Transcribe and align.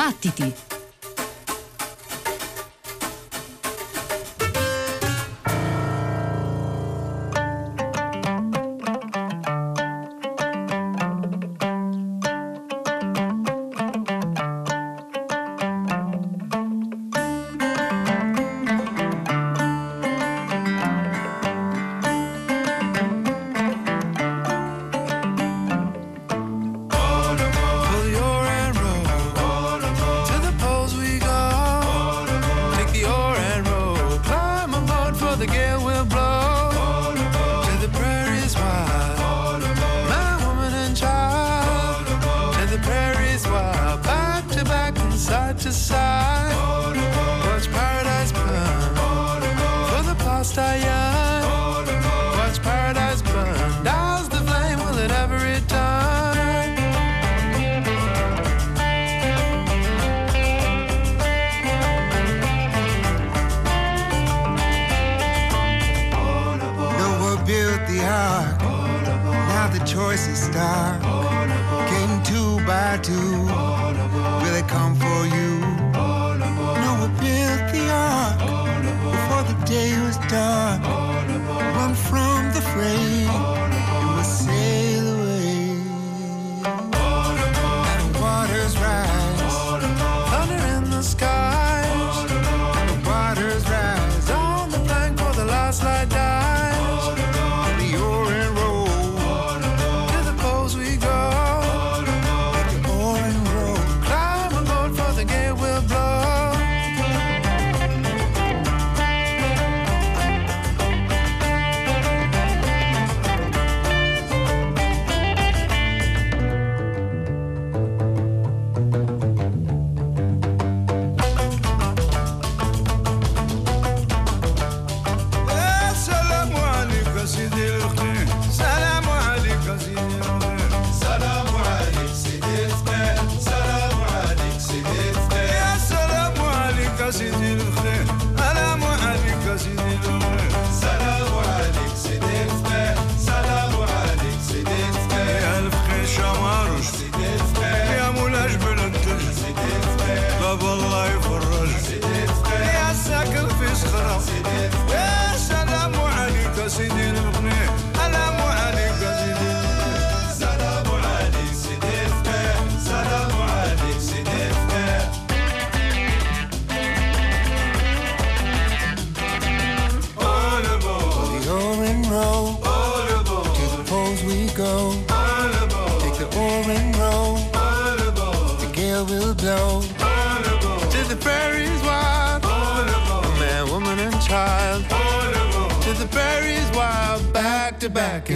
Battiti! 0.00 0.69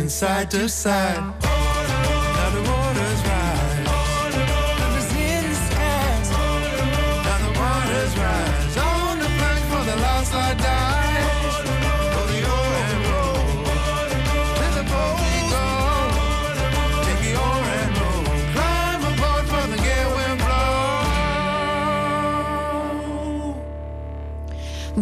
Side 0.08 0.50
to 0.50 0.68
side. 0.68 1.43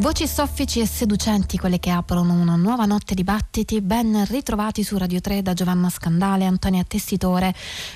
Voci 0.02 0.26
soffici 0.26 0.80
e 0.80 0.86
seducenti 0.86 1.56
quelle 1.56 1.78
che 1.78 1.90
aprono 1.90 2.32
una 2.32 2.56
nuova 2.56 2.86
notte 2.86 3.14
di 3.14 3.22
battiti, 3.22 3.80
ben 3.80 4.24
ritrovati 4.26 4.82
su 4.82 4.98
Radio 4.98 5.20
3 5.20 5.42
da 5.42 5.52
Giovanna 5.52 5.88
Scandale, 5.90 6.44
Antonia 6.44 6.82
Tessitore, 6.82 7.54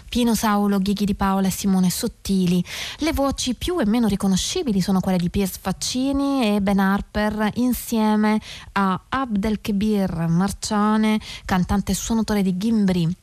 Pino 0.08 0.36
Saulo, 0.36 0.78
Ghighi 0.78 1.04
di 1.04 1.16
Paola 1.16 1.48
e 1.48 1.50
Simone 1.50 1.90
Sottili. 1.90 2.64
Le 2.98 3.12
voci 3.12 3.56
più 3.56 3.80
e 3.80 3.86
meno 3.86 4.06
riconoscibili 4.06 4.80
sono 4.80 5.00
quelle 5.00 5.18
di 5.18 5.30
Piers 5.30 5.58
Faccini 5.58 6.54
e 6.54 6.60
Ben 6.60 6.78
Harper 6.78 7.50
insieme 7.54 8.40
a 8.74 9.00
Abdelkebir 9.08 10.28
Marciane, 10.28 11.18
cantante 11.44 11.90
e 11.90 11.96
suonatore 11.96 12.42
di 12.42 12.56
Gimbri 12.56 13.16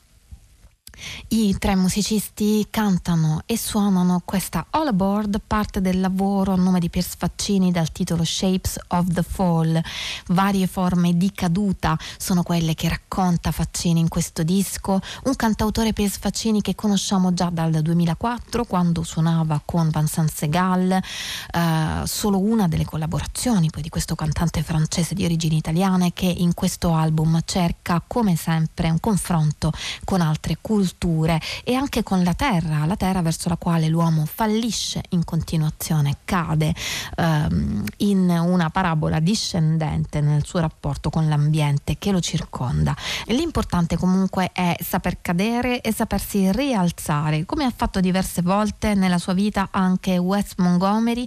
i 1.28 1.56
tre 1.58 1.74
musicisti 1.74 2.66
cantano 2.70 3.42
e 3.46 3.58
suonano 3.58 4.22
questa 4.24 4.66
All 4.70 4.88
Aboard, 4.88 5.40
parte 5.46 5.80
del 5.80 6.00
lavoro 6.00 6.52
a 6.52 6.56
nome 6.56 6.78
di 6.78 6.90
Piers 6.90 7.14
Faccini 7.16 7.72
dal 7.72 7.90
titolo 7.90 8.24
Shapes 8.24 8.78
of 8.88 9.06
the 9.12 9.22
Fall. 9.22 9.80
Varie 10.28 10.66
forme 10.66 11.16
di 11.16 11.32
caduta 11.32 11.98
sono 12.16 12.42
quelle 12.42 12.74
che 12.74 12.88
racconta 12.88 13.50
Faccini 13.50 14.00
in 14.00 14.08
questo 14.08 14.42
disco, 14.42 15.00
un 15.24 15.36
cantautore 15.36 15.92
Piers 15.92 16.18
Faccini 16.18 16.60
che 16.60 16.74
conosciamo 16.74 17.34
già 17.34 17.50
dal 17.50 17.72
2004 17.72 18.64
quando 18.64 19.02
suonava 19.02 19.60
con 19.64 19.90
Vincent 19.92 20.32
Segal, 20.32 20.92
eh, 20.92 22.02
solo 22.06 22.38
una 22.38 22.68
delle 22.68 22.84
collaborazioni 22.84 23.70
poi 23.70 23.82
di 23.82 23.88
questo 23.88 24.14
cantante 24.14 24.62
francese 24.62 25.14
di 25.14 25.24
origini 25.24 25.56
italiane 25.56 26.12
che 26.12 26.26
in 26.26 26.54
questo 26.54 26.94
album 26.94 27.40
cerca 27.44 28.02
come 28.06 28.36
sempre 28.36 28.90
un 28.90 29.00
confronto 29.00 29.72
con 30.04 30.20
altre 30.20 30.58
culture 30.60 30.82
culture 30.84 31.40
e 31.64 31.74
anche 31.74 32.02
con 32.02 32.22
la 32.22 32.34
terra, 32.34 32.84
la 32.84 32.96
terra 32.96 33.22
verso 33.22 33.48
la 33.48 33.56
quale 33.56 33.88
l'uomo 33.88 34.26
fallisce 34.26 35.00
in 35.10 35.24
continuazione, 35.24 36.18
cade 36.24 36.74
ehm, 37.16 37.84
in 37.98 38.28
una 38.28 38.68
parabola 38.68 39.18
discendente 39.18 40.20
nel 40.20 40.44
suo 40.44 40.60
rapporto 40.60 41.08
con 41.08 41.26
l'ambiente 41.26 41.96
che 41.98 42.12
lo 42.12 42.20
circonda. 42.20 42.94
L'importante 43.26 43.96
comunque 43.96 44.50
è 44.52 44.76
saper 44.82 45.22
cadere 45.22 45.80
e 45.80 45.92
sapersi 45.92 46.52
rialzare, 46.52 47.46
come 47.46 47.64
ha 47.64 47.72
fatto 47.74 48.00
diverse 48.00 48.42
volte 48.42 48.92
nella 48.94 49.18
sua 49.18 49.32
vita 49.32 49.68
anche 49.70 50.18
Wes 50.18 50.52
Montgomery, 50.58 51.24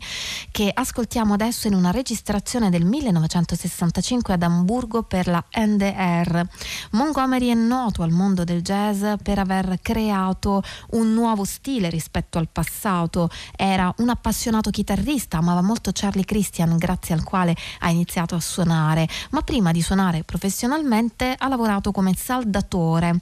che 0.52 0.70
ascoltiamo 0.72 1.34
adesso 1.34 1.66
in 1.68 1.74
una 1.74 1.90
registrazione 1.90 2.70
del 2.70 2.86
1965 2.86 4.36
ad 4.36 4.44
Amburgo 4.44 5.02
per 5.02 5.28
la 5.28 5.44
NDR. 5.56 6.46
Montgomery 6.92 7.50
è 7.50 7.56
noto 7.56 8.04
al 8.04 8.12
mondo 8.12 8.44
del 8.44 8.62
jazz 8.62 9.04
per 9.24 9.40
aver 9.40 9.47
aver 9.48 9.80
creato 9.82 10.62
un 10.92 11.14
nuovo 11.14 11.44
stile 11.44 11.90
rispetto 11.90 12.38
al 12.38 12.50
passato. 12.52 13.30
Era 13.56 13.94
un 13.98 14.10
appassionato 14.10 14.70
chitarrista, 14.70 15.38
amava 15.38 15.62
molto 15.62 15.92
Charlie 15.94 16.26
Christian, 16.26 16.78
grazie 16.78 17.16
al 17.16 17.24
quale 17.24 17.56
ha 17.80 17.90
iniziato 17.90 18.36
a 18.36 18.40
suonare, 18.40 19.08
ma 19.32 19.42
prima 19.42 19.72
di 19.72 19.82
suonare 19.82 20.24
professionalmente 20.24 21.36
ha 21.38 21.48
lavorato 21.48 21.92
come 21.92 22.14
saldatore. 22.16 23.20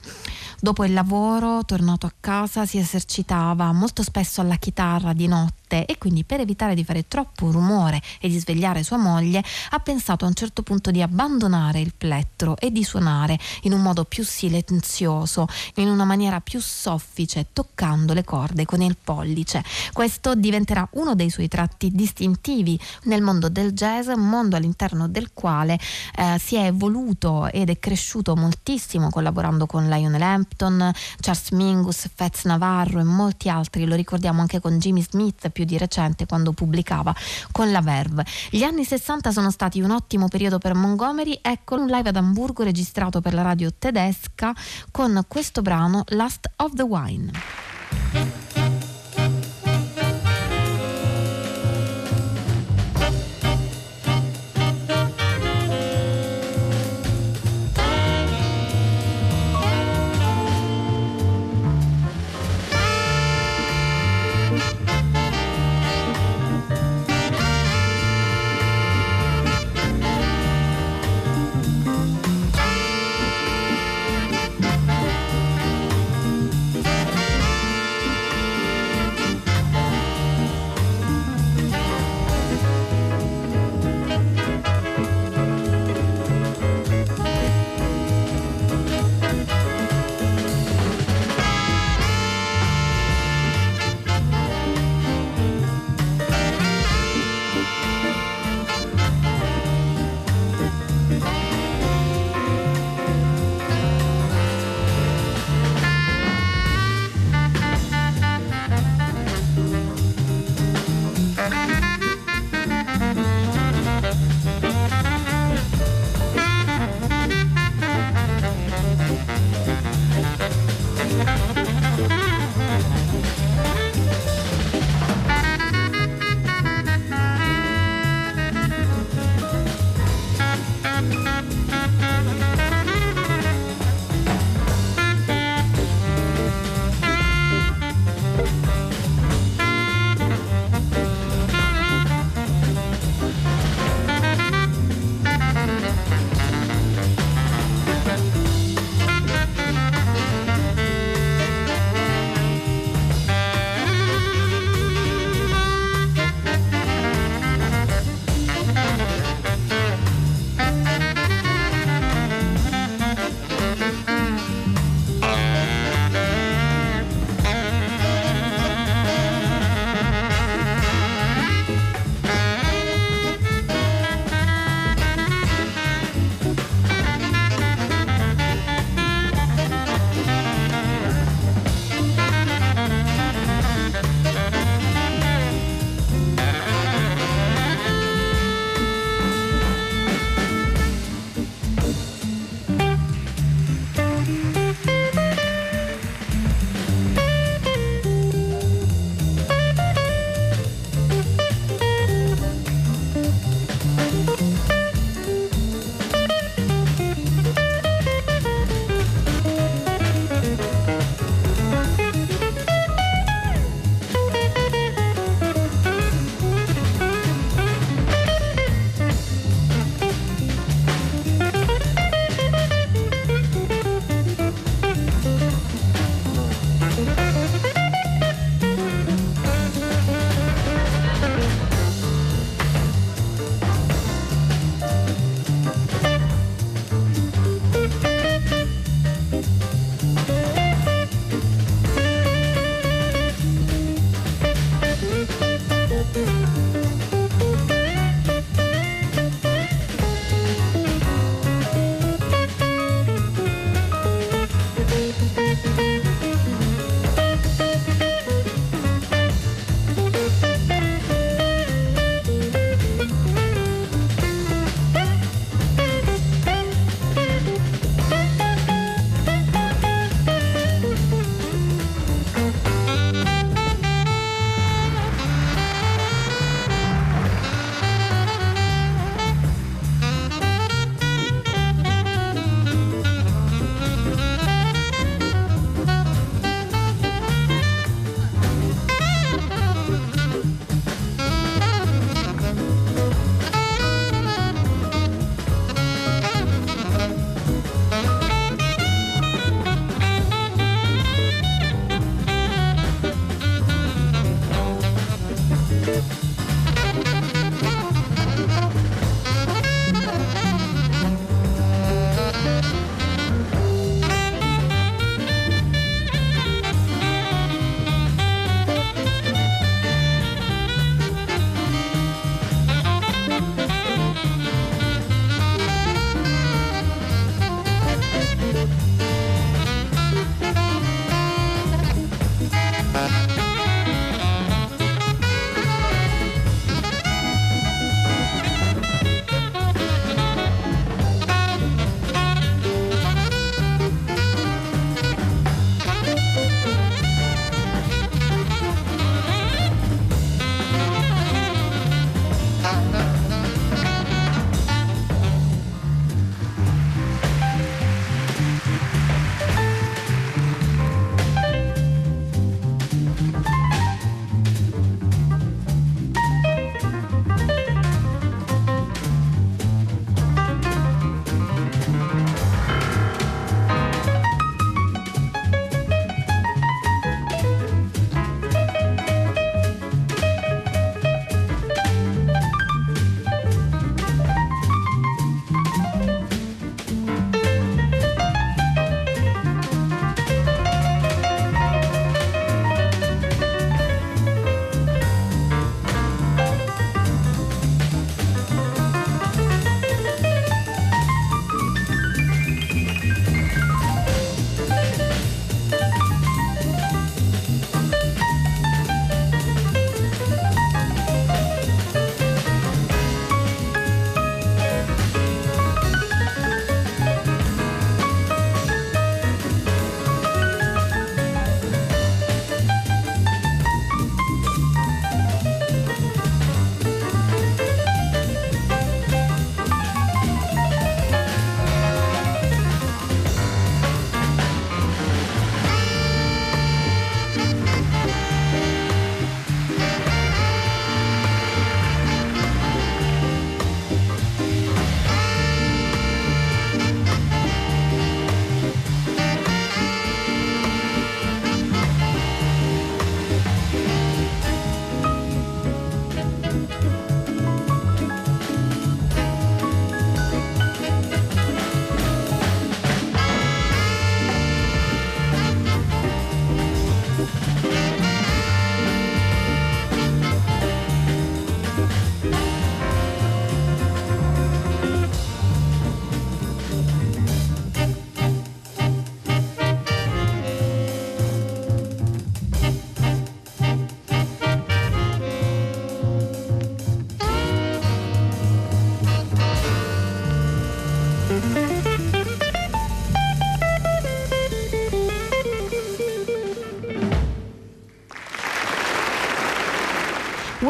Dopo 0.60 0.84
il 0.84 0.92
lavoro, 0.92 1.64
tornato 1.64 2.06
a 2.06 2.12
casa, 2.18 2.66
si 2.66 2.78
esercitava 2.78 3.72
molto 3.72 4.02
spesso 4.02 4.40
alla 4.40 4.56
chitarra 4.56 5.12
di 5.12 5.26
notte 5.26 5.65
notte 5.66 5.84
e 5.84 5.98
quindi 5.98 6.24
per 6.24 6.40
evitare 6.40 6.74
di 6.74 6.84
fare 6.84 7.08
troppo 7.08 7.50
rumore 7.50 8.00
e 8.20 8.28
di 8.28 8.38
svegliare 8.38 8.82
sua 8.82 8.96
moglie 8.96 9.42
ha 9.70 9.78
pensato 9.80 10.24
a 10.24 10.28
un 10.28 10.34
certo 10.34 10.62
punto 10.62 10.90
di 10.90 11.02
abbandonare 11.02 11.80
il 11.80 11.92
plettro 11.96 12.56
e 12.56 12.70
di 12.70 12.84
suonare 12.84 13.38
in 13.62 13.72
un 13.72 13.82
modo 13.82 14.04
più 14.04 14.24
silenzioso, 14.24 15.46
in 15.74 15.88
una 15.88 16.04
maniera 16.04 16.40
più 16.40 16.60
soffice, 16.60 17.48
toccando 17.52 18.12
le 18.12 18.24
corde 18.24 18.64
con 18.64 18.80
il 18.80 18.96
pollice. 19.02 19.62
Questo 19.92 20.34
diventerà 20.34 20.88
uno 20.92 21.14
dei 21.14 21.30
suoi 21.30 21.48
tratti 21.48 21.90
distintivi 21.90 22.78
nel 23.04 23.22
mondo 23.22 23.48
del 23.48 23.72
jazz, 23.72 24.06
un 24.06 24.28
mondo 24.28 24.56
all'interno 24.56 25.08
del 25.08 25.30
quale 25.32 25.78
eh, 26.16 26.38
si 26.38 26.56
è 26.56 26.66
evoluto 26.66 27.50
ed 27.50 27.70
è 27.70 27.78
cresciuto 27.78 28.36
moltissimo 28.36 29.10
collaborando 29.10 29.66
con 29.66 29.88
Lionel 29.88 30.22
Hampton, 30.22 30.92
Charles 31.20 31.50
Mingus, 31.50 32.08
Fats 32.14 32.44
Navarro 32.44 33.00
e 33.00 33.04
molti 33.04 33.48
altri, 33.48 33.84
lo 33.86 33.94
ricordiamo 33.94 34.40
anche 34.40 34.60
con 34.60 34.78
Jimmy 34.78 35.02
Smith 35.02 35.48
più 35.56 35.64
di 35.64 35.78
recente 35.78 36.26
quando 36.26 36.52
pubblicava 36.52 37.14
con 37.50 37.72
la 37.72 37.80
Verve. 37.80 38.26
Gli 38.50 38.62
anni 38.62 38.84
60 38.84 39.32
sono 39.32 39.50
stati 39.50 39.80
un 39.80 39.90
ottimo 39.90 40.28
periodo 40.28 40.58
per 40.58 40.74
Montgomery, 40.74 41.38
ecco 41.40 41.76
un 41.76 41.86
live 41.86 42.10
ad 42.10 42.16
Amburgo 42.16 42.62
registrato 42.62 43.22
per 43.22 43.32
la 43.32 43.40
radio 43.40 43.72
tedesca 43.72 44.54
con 44.90 45.24
questo 45.26 45.62
brano 45.62 46.04
Last 46.08 46.50
of 46.56 46.74
the 46.74 46.82
Wine. 46.82 48.45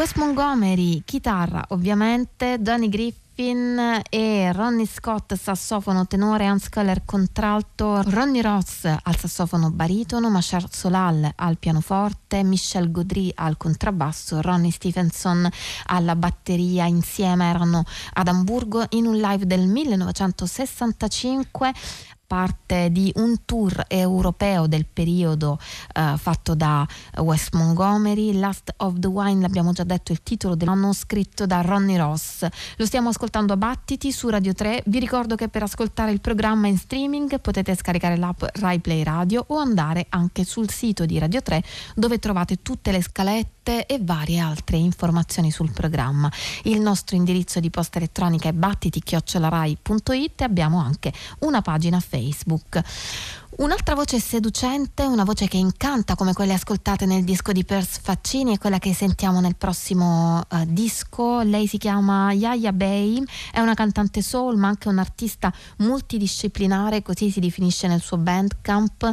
Wes 0.06 0.14
Montgomery, 0.14 1.02
chitarra 1.04 1.64
ovviamente, 1.70 2.58
Donny 2.60 2.88
Griffin 2.88 4.00
e 4.08 4.52
Ronnie 4.52 4.86
Scott 4.86 5.34
sassofono 5.34 6.06
tenore, 6.06 6.46
Hans 6.46 6.68
Keller 6.68 7.02
contralto, 7.04 8.02
Ronnie 8.02 8.40
Ross 8.40 8.84
al 8.84 9.16
sassofono 9.16 9.72
baritono, 9.72 10.30
Machar 10.30 10.66
Solal 10.70 11.28
al 11.34 11.58
pianoforte, 11.58 12.44
Michel 12.44 12.92
Gaudry 12.92 13.32
al 13.34 13.56
contrabbasso, 13.56 14.40
Ronnie 14.40 14.70
Stevenson 14.70 15.48
alla 15.86 16.14
batteria. 16.14 16.84
Insieme 16.84 17.50
erano 17.50 17.82
ad 18.12 18.28
Amburgo 18.28 18.84
in 18.90 19.06
un 19.06 19.16
live 19.16 19.44
del 19.44 19.66
1965 19.66 21.74
parte 22.26 22.90
di 22.90 23.12
un 23.16 23.44
tour 23.44 23.84
europeo 23.88 24.66
del 24.66 24.86
periodo 24.86 25.58
uh, 25.94 26.16
fatto 26.16 26.54
da 26.54 26.86
Wes 27.18 27.50
Montgomery. 27.52 28.38
Last 28.38 28.72
of 28.78 28.98
the 28.98 29.06
Wine, 29.06 29.40
l'abbiamo 29.40 29.72
già 29.72 29.84
detto, 29.84 30.12
il 30.12 30.22
titolo 30.22 30.54
dell'anno 30.54 30.92
scritto 30.92 31.46
da 31.46 31.60
Ronnie 31.60 31.98
Ross. 31.98 32.46
Lo 32.76 32.86
stiamo 32.86 33.10
ascoltando 33.10 33.52
a 33.52 33.56
battiti 33.56 34.12
su 34.12 34.28
Radio 34.28 34.52
3. 34.52 34.82
Vi 34.86 34.98
ricordo 34.98 35.36
che 35.36 35.48
per 35.48 35.62
ascoltare 35.62 36.10
il 36.10 36.20
programma 36.20 36.66
in 36.66 36.78
streaming 36.78 37.40
potete 37.40 37.74
scaricare 37.74 38.16
l'app 38.16 38.42
Rai 38.54 38.80
Play 38.80 39.02
Radio 39.02 39.44
o 39.48 39.58
andare 39.58 40.06
anche 40.08 40.44
sul 40.44 40.70
sito 40.70 41.06
di 41.06 41.18
Radio 41.18 41.42
3 41.42 41.62
dove 41.94 42.18
trovate 42.18 42.62
tutte 42.62 42.90
le 42.90 43.02
scalette 43.02 43.55
e 43.68 43.98
varie 44.00 44.38
altre 44.38 44.76
informazioni 44.76 45.50
sul 45.50 45.72
programma. 45.72 46.30
Il 46.64 46.80
nostro 46.80 47.16
indirizzo 47.16 47.60
di 47.60 47.70
posta 47.70 47.98
elettronica 47.98 48.48
è 48.48 48.52
battiti-rai.it 48.52 50.40
e 50.40 50.44
abbiamo 50.44 50.80
anche 50.80 51.12
una 51.40 51.62
pagina 51.62 52.00
Facebook. 52.00 52.82
Un'altra 53.58 53.94
voce 53.94 54.20
seducente, 54.20 55.04
una 55.04 55.24
voce 55.24 55.48
che 55.48 55.56
incanta 55.56 56.14
come 56.14 56.34
quelle 56.34 56.52
ascoltate 56.52 57.06
nel 57.06 57.24
disco 57.24 57.52
di 57.52 57.64
Pers 57.64 58.00
Faccini 58.00 58.54
è 58.54 58.58
quella 58.58 58.78
che 58.78 58.92
sentiamo 58.92 59.40
nel 59.40 59.56
prossimo 59.56 60.40
uh, 60.46 60.64
disco. 60.66 61.40
Lei 61.40 61.66
si 61.66 61.78
chiama 61.78 62.32
Yaya 62.32 62.74
Bey, 62.74 63.24
è 63.50 63.60
una 63.60 63.72
cantante 63.72 64.20
soul 64.20 64.58
ma 64.58 64.68
anche 64.68 64.88
un'artista 64.88 65.50
multidisciplinare, 65.78 67.00
così 67.00 67.30
si 67.30 67.40
definisce 67.40 67.88
nel 67.88 68.02
suo 68.02 68.18
bandcamp. 68.18 69.10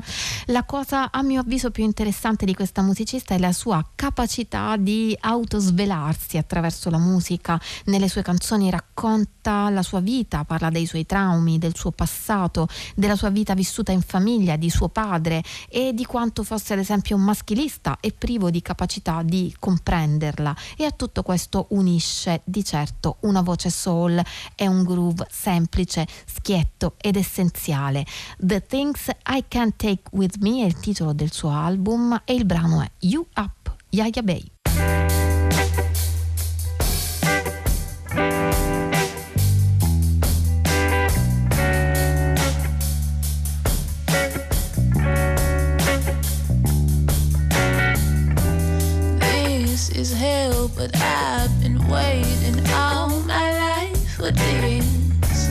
La 0.47 0.65
cosa 0.65 1.09
a 1.09 1.23
mio 1.23 1.39
avviso 1.39 1.71
più 1.71 1.85
interessante 1.85 2.43
di 2.43 2.53
questa 2.53 2.81
musicista 2.81 3.33
è 3.33 3.39
la 3.39 3.53
sua 3.53 3.81
capacità 3.95 4.75
di 4.75 5.15
autosvelarsi 5.17 6.37
attraverso 6.37 6.89
la 6.89 6.99
musica. 6.99 7.57
Nelle 7.85 8.09
sue 8.09 8.23
canzoni 8.23 8.69
racconta 8.69 9.69
la 9.69 9.83
sua 9.83 10.01
vita, 10.01 10.43
parla 10.43 10.69
dei 10.69 10.85
suoi 10.85 11.05
traumi, 11.05 11.59
del 11.59 11.77
suo 11.77 11.91
passato, 11.91 12.67
della 12.93 13.15
sua 13.15 13.29
vita 13.29 13.53
vissuta 13.53 13.93
in 13.93 14.01
famiglia 14.01 14.31
famiglia, 14.33 14.55
di 14.55 14.69
suo 14.69 14.89
padre 14.89 15.43
e 15.69 15.93
di 15.93 16.05
quanto 16.05 16.43
fosse 16.43 16.73
ad 16.73 16.79
esempio 16.79 17.15
un 17.15 17.23
maschilista 17.23 17.97
e 17.99 18.11
privo 18.11 18.49
di 18.49 18.61
capacità 18.61 19.21
di 19.21 19.53
comprenderla. 19.59 20.55
E 20.75 20.85
a 20.85 20.91
tutto 20.91 21.21
questo 21.21 21.67
unisce 21.69 22.41
di 22.43 22.63
certo 22.63 23.17
una 23.21 23.41
voce 23.41 23.69
soul 23.69 24.21
e 24.55 24.67
un 24.67 24.83
groove 24.83 25.27
semplice, 25.29 26.07
schietto 26.25 26.95
ed 26.97 27.15
essenziale. 27.15 28.05
The 28.37 28.65
Things 28.65 29.09
I 29.27 29.45
Can't 29.47 29.75
Take 29.75 30.03
With 30.11 30.37
Me 30.37 30.63
è 30.63 30.65
il 30.65 30.79
titolo 30.79 31.13
del 31.13 31.31
suo 31.31 31.49
album 31.49 32.21
e 32.25 32.33
il 32.33 32.45
brano 32.45 32.81
è 32.81 32.89
You 32.99 33.25
Up, 33.35 33.75
Yaya 33.89 34.21
Bay. 34.23 35.12
Is 49.95 50.11
hell, 50.11 50.71
but 50.75 50.89
I've 50.95 51.61
been 51.61 51.77
waiting 51.87 52.59
all 52.71 53.09
my 53.21 53.51
life 53.53 54.15
for 54.15 54.31
this. 54.31 55.49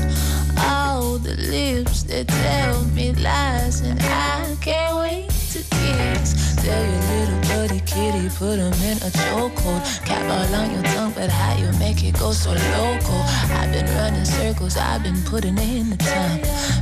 All 0.58 1.16
the 1.16 1.36
lips 1.36 2.02
that 2.04 2.26
tell 2.26 2.84
me 2.86 3.12
lies, 3.12 3.82
and 3.82 4.00
I 4.02 4.56
can't 4.60 4.96
wait 4.96 5.30
to 5.52 5.58
kiss. 5.58 6.56
Tell 6.56 6.84
your 6.84 7.02
little 7.14 7.40
buddy 7.48 7.80
kitty, 7.86 8.28
put 8.30 8.58
him 8.58 8.72
in 8.82 8.98
a 8.98 9.10
chokehold. 9.22 10.04
Cap 10.04 10.22
all 10.28 10.54
on 10.56 10.72
your 10.72 10.82
tongue, 10.92 11.12
but 11.14 11.30
how 11.30 11.56
you 11.56 11.70
make 11.78 12.02
it 12.02 12.18
go 12.18 12.32
so 12.32 12.50
local? 12.50 13.22
I've 13.56 13.72
been 13.72 13.86
running 13.94 14.24
circles, 14.24 14.76
I've 14.76 15.04
been 15.04 15.22
putting 15.22 15.56
in 15.56 15.90
the 15.90 15.96
time. 15.96 16.40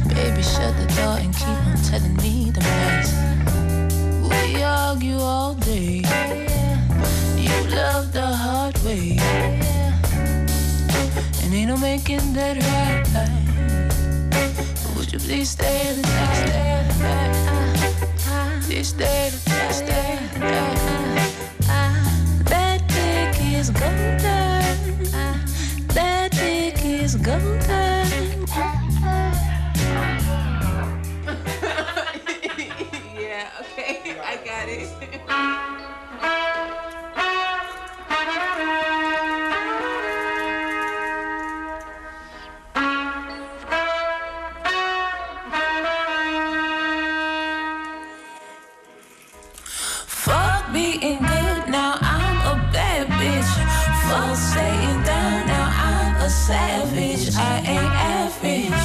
Baby, 0.08 0.42
shut 0.42 0.74
the 0.78 0.86
door 0.96 1.18
and 1.18 1.34
keep 1.34 1.48
on 1.68 1.76
telling 1.82 2.16
me 2.16 2.50
the 2.52 2.60
lies. 2.60 3.12
We 4.30 4.62
argue 4.62 5.18
all 5.18 5.54
day 5.54 6.02
love 7.74 8.12
the 8.12 8.26
hard 8.26 8.76
way. 8.84 9.16
And 11.42 11.54
ain't 11.54 11.68
no 11.68 11.76
making 11.76 12.32
that 12.34 12.56
right. 12.70 13.06
Would 14.96 15.12
you 15.12 15.18
please 15.18 15.50
stay 15.50 15.92
the 15.94 16.02
the. 16.02 16.88
That 22.44 22.82
is 23.38 23.70
golden. 23.70 24.18
That 25.88 26.34
is 26.84 27.16
golden. 27.16 27.60
yeah, 33.20 33.50
okay, 33.60 34.16
I 34.22 34.36
got 34.44 34.68
it. 34.68 34.88
Savage. 56.50 57.36
I 57.36 57.54
ain't 57.74 57.94
average. 58.18 58.82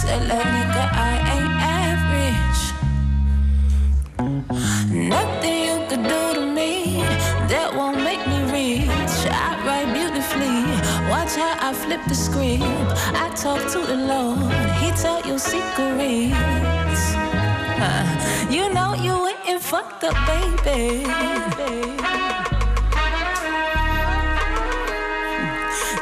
Tell 0.00 0.24
a 0.36 0.40
nigga 0.54 0.84
I 1.10 1.14
ain't 1.34 1.56
average. 1.88 2.62
Nothing 5.14 5.58
you 5.68 5.76
could 5.88 6.04
do 6.14 6.22
to 6.38 6.44
me 6.58 6.70
that 7.50 7.68
won't 7.76 8.00
make 8.08 8.22
me 8.32 8.38
rich. 8.56 9.16
I 9.44 9.48
write 9.66 9.88
beautifully. 9.96 10.58
Watch 11.12 11.34
how 11.42 11.68
I 11.68 11.70
flip 11.82 12.02
the 12.08 12.14
script. 12.26 12.64
I 13.24 13.26
talk 13.44 13.60
to 13.74 13.80
the 13.92 13.98
Lord. 14.12 14.52
He 14.80 14.88
tell 15.02 15.20
your 15.28 15.38
secrets. 15.38 17.04
Uh, 17.86 18.04
you 18.48 18.72
know 18.72 18.94
you 18.94 19.23
fucked 19.70 20.04
up, 20.04 20.16
baby. 20.26 21.06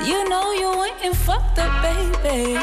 You 0.09 0.29
know 0.29 0.47
you 0.61 0.71
ain't 0.85 1.17
fucked 1.17 1.59
up, 1.59 1.73
baby. 1.83 2.59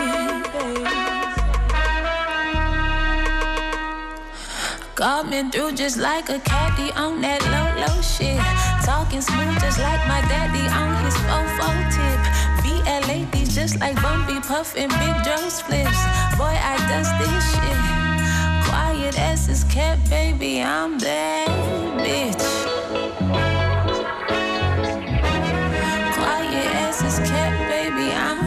Got 4.96 5.52
through 5.54 5.72
just 5.76 5.98
like 5.98 6.28
a 6.30 6.40
caddy 6.40 6.92
on 6.92 7.22
that 7.22 7.42
low, 7.54 7.70
low 7.84 8.02
shit. 8.02 8.42
Talking 8.84 9.22
smooth 9.22 9.58
just 9.62 9.80
like 9.80 10.04
my 10.14 10.22
daddy 10.28 10.66
on 10.80 10.90
his 11.06 11.16
fofo 11.28 11.70
tip. 11.96 12.20
VL 12.64 13.54
just 13.56 13.80
like 13.80 13.96
Bumpy 14.02 14.40
Puff 14.42 14.76
and 14.76 14.92
Big 14.92 15.16
Joe's 15.24 15.62
flips. 15.62 16.02
Boy, 16.38 16.56
I 16.72 16.76
does 16.92 17.10
this 17.20 17.46
shit 17.54 17.99
ass 19.39 19.47
is 19.47 19.63
kept, 19.65 20.10
baby, 20.10 20.62
I'm 20.62 20.97
that 20.99 21.47
bitch. 22.04 22.45
Quiet 26.15 27.04
is 27.04 27.19
kept, 27.19 27.60
baby, 27.69 28.12
I'm. 28.12 28.39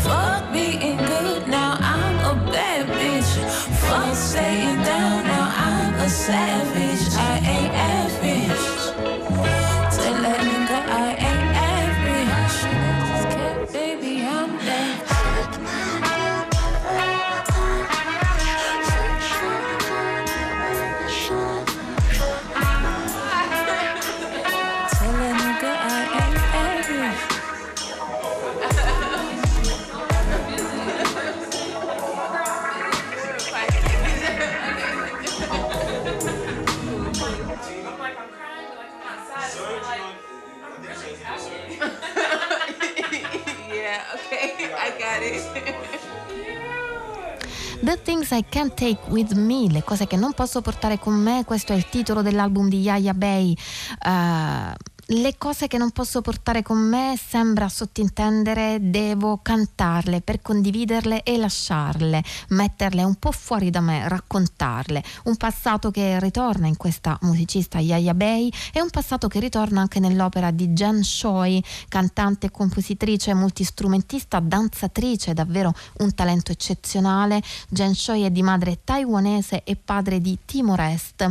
Fuck 0.00 0.52
being 0.52 0.96
good, 0.96 1.48
now 1.48 1.76
I'm 1.80 2.16
a 2.32 2.52
bad 2.52 2.86
bitch. 2.86 3.32
Fuck 3.82 4.14
down, 4.84 5.24
now 5.24 5.52
I'm 5.66 5.94
a. 6.06 6.77
Things 48.28 48.32
I 48.32 48.44
Can't 48.48 48.74
Take 48.74 49.10
With 49.10 49.32
Me, 49.32 49.70
le 49.70 49.82
cose 49.82 50.06
che 50.06 50.16
non 50.16 50.32
posso 50.32 50.60
portare 50.60 50.98
con 50.98 51.14
me, 51.14 51.44
questo 51.44 51.72
è 51.72 51.76
il 51.76 51.88
titolo 51.88 52.20
dell'album 52.22 52.68
di 52.68 52.80
Yaya 52.80 53.14
Bay. 53.14 53.54
Uh, 54.04 54.72
le 55.10 55.38
cose 55.38 55.68
che 55.68 55.78
non 55.78 55.90
posso 55.90 56.20
portare 56.20 56.62
con 56.62 56.76
me 56.76 57.18
sembra 57.18 57.70
sottintendere 57.70 58.76
devo 58.78 59.38
cantarle 59.40 60.20
per 60.20 60.42
condividerle 60.42 61.22
e 61.22 61.38
lasciarle, 61.38 62.22
metterle 62.48 63.02
un 63.04 63.14
po' 63.14 63.32
fuori 63.32 63.70
da 63.70 63.80
me, 63.80 64.06
raccontarle. 64.06 65.02
Un 65.24 65.36
passato 65.36 65.90
che 65.90 66.20
ritorna 66.20 66.66
in 66.66 66.76
questa 66.76 67.16
musicista 67.22 67.78
Yaya 67.78 68.12
Bay 68.12 68.50
e 68.70 68.82
un 68.82 68.90
passato 68.90 69.28
che 69.28 69.40
ritorna 69.40 69.80
anche 69.80 69.98
nell'opera 69.98 70.50
di 70.50 70.68
Jen 70.68 71.00
Choi, 71.00 71.64
cantante, 71.88 72.50
compositrice, 72.50 73.32
multistrumentista, 73.32 74.40
danzatrice, 74.40 75.32
davvero 75.32 75.72
un 76.00 76.14
talento 76.14 76.52
eccezionale. 76.52 77.42
Jen 77.70 77.94
Choi 77.94 78.24
è 78.24 78.30
di 78.30 78.42
madre 78.42 78.80
taiwanese 78.84 79.64
e 79.64 79.74
padre 79.76 80.20
di 80.20 80.36
Timor 80.44 80.80
Est. 80.80 81.30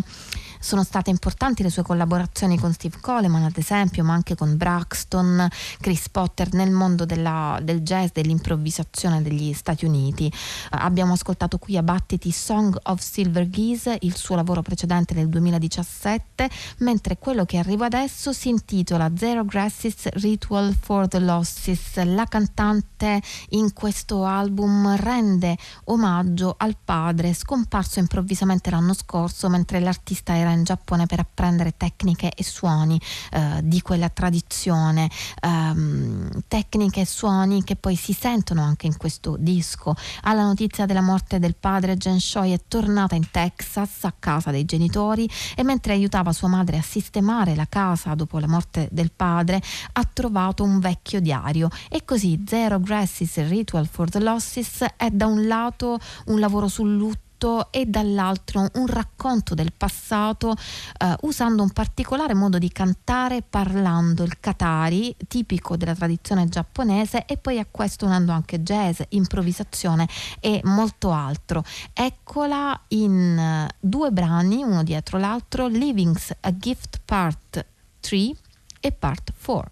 Sono 0.60 0.84
state 0.84 1.10
importanti 1.10 1.64
le 1.64 1.70
sue 1.70 1.84
collaborazioni 1.84 2.58
con 2.60 2.74
Steve 2.74 2.98
Coleman, 3.00 3.44
ad 3.44 3.58
esempio, 3.58 4.04
ma 4.04 4.14
anche 4.14 4.36
con 4.36 4.58
Braxton, 4.58 5.48
Chris 5.80 6.10
Potter 6.10 6.54
nel 6.54 6.72
mondo 6.72 7.06
della, 7.06 7.60
del 7.62 7.82
jazz, 7.82 8.10
dell'improvvisazione 8.14 9.22
degli 9.22 9.54
Stati 9.54 9.86
Uniti. 9.86 10.32
abbiamo 10.72 11.14
ascoltato 11.14 11.58
qui 11.58 11.78
a 11.78 11.84
Battiti 11.84 12.32
Song 12.32 12.78
of 12.84 13.00
Silver 13.00 13.50
Geese, 13.50 13.98
il 14.02 14.16
suo 14.16 14.36
lavoro 14.36 14.62
precedente 14.62 15.14
del 15.14 15.30
2017, 15.30 16.50
mentre 16.80 17.18
quello 17.18 17.46
che 17.46 17.58
arriva 17.58 17.86
adesso 17.86 18.34
si 18.34 18.50
intitola 18.50 19.12
Zero 19.16 19.46
Grasses 19.46 20.08
Ritual 20.14 20.76
for 20.80 21.08
the 21.08 21.20
Losses. 21.20 22.04
La 22.04 22.26
cantante 22.26 23.22
in 23.50 23.74
questo 23.74 24.26
album 24.26 24.96
rende 24.96 25.58
omaggio 25.86 26.56
al 26.58 26.76
padre 26.84 27.34
scomparso 27.34 28.00
improvvisamente 28.00 28.70
l'anno 28.70 28.94
scorso 28.94 29.50
mentre 29.50 29.80
l'artista 29.80 30.36
era 30.36 30.47
in 30.52 30.64
Giappone 30.64 31.06
per 31.06 31.20
apprendere 31.20 31.76
tecniche 31.78 32.32
e 32.34 32.44
suoni 32.44 33.00
eh, 33.32 33.62
di 33.64 33.82
quella 33.82 34.10
tradizione, 34.10 35.10
ehm, 35.42 36.44
tecniche 36.48 37.02
e 37.02 37.06
suoni 37.06 37.64
che 37.64 37.76
poi 37.76 37.96
si 37.96 38.14
sentono 38.14 38.62
anche 38.62 38.88
in 38.88 38.98
questo 38.98 39.36
disco. 39.40 39.96
Alla 40.24 40.44
notizia 40.44 40.86
della 40.86 41.02
morte 41.02 41.40
del 41.40 41.56
padre, 41.56 41.98
Jen 41.98 42.18
Choi 42.20 42.52
è 42.52 42.62
tornata 42.68 43.16
in 43.16 43.30
Texas 43.32 44.04
a 44.04 44.14
casa 44.18 44.52
dei 44.52 44.66
genitori 44.66 45.30
e 45.56 45.64
mentre 45.64 45.94
aiutava 45.94 46.32
sua 46.32 46.48
madre 46.48 46.78
a 46.78 46.82
sistemare 46.82 47.56
la 47.56 47.68
casa 47.68 48.16
dopo 48.16 48.40
la 48.40 48.48
morte 48.48 48.88
del 48.92 49.12
padre, 49.16 49.62
ha 49.94 50.10
trovato 50.12 50.64
un 50.64 50.80
vecchio 50.80 51.20
diario 51.20 51.70
e 51.90 52.04
così 52.06 52.44
Zero 52.46 52.80
Grasses 52.80 53.48
Ritual 53.48 53.88
for 53.88 54.10
the 54.10 54.20
Losses 54.20 54.84
è 54.96 55.10
da 55.10 55.26
un 55.26 55.48
lato 55.48 56.00
un 56.26 56.40
lavoro 56.40 56.68
sul 56.68 56.96
lutto 56.96 57.27
e 57.70 57.86
dall'altro 57.86 58.68
un 58.74 58.88
racconto 58.88 59.54
del 59.54 59.72
passato 59.72 60.56
eh, 60.98 61.16
usando 61.22 61.62
un 61.62 61.70
particolare 61.70 62.34
modo 62.34 62.58
di 62.58 62.72
cantare 62.72 63.44
parlando 63.44 64.24
il 64.24 64.40
katari 64.40 65.16
tipico 65.28 65.78
della 65.78 65.94
tradizione 65.94 66.50
giapponese 66.50 67.26
e 67.26 67.38
poi 67.38 67.60
a 67.60 67.68
questo 67.70 68.06
unendo 68.06 68.32
anche 68.32 68.64
jazz, 68.64 69.02
improvvisazione 69.10 70.08
e 70.40 70.62
molto 70.64 71.12
altro. 71.12 71.64
Eccola 71.94 72.80
in 72.90 73.68
uh, 73.70 73.74
due 73.80 74.12
brani, 74.12 74.64
uno 74.64 74.82
dietro 74.84 75.20
l'altro, 75.20 75.68
Living's 75.68 76.34
a 76.42 76.58
Gift 76.58 77.02
Part 77.06 77.66
3 78.00 78.32
e 78.80 78.92
Part 78.92 79.34
4. 79.40 79.72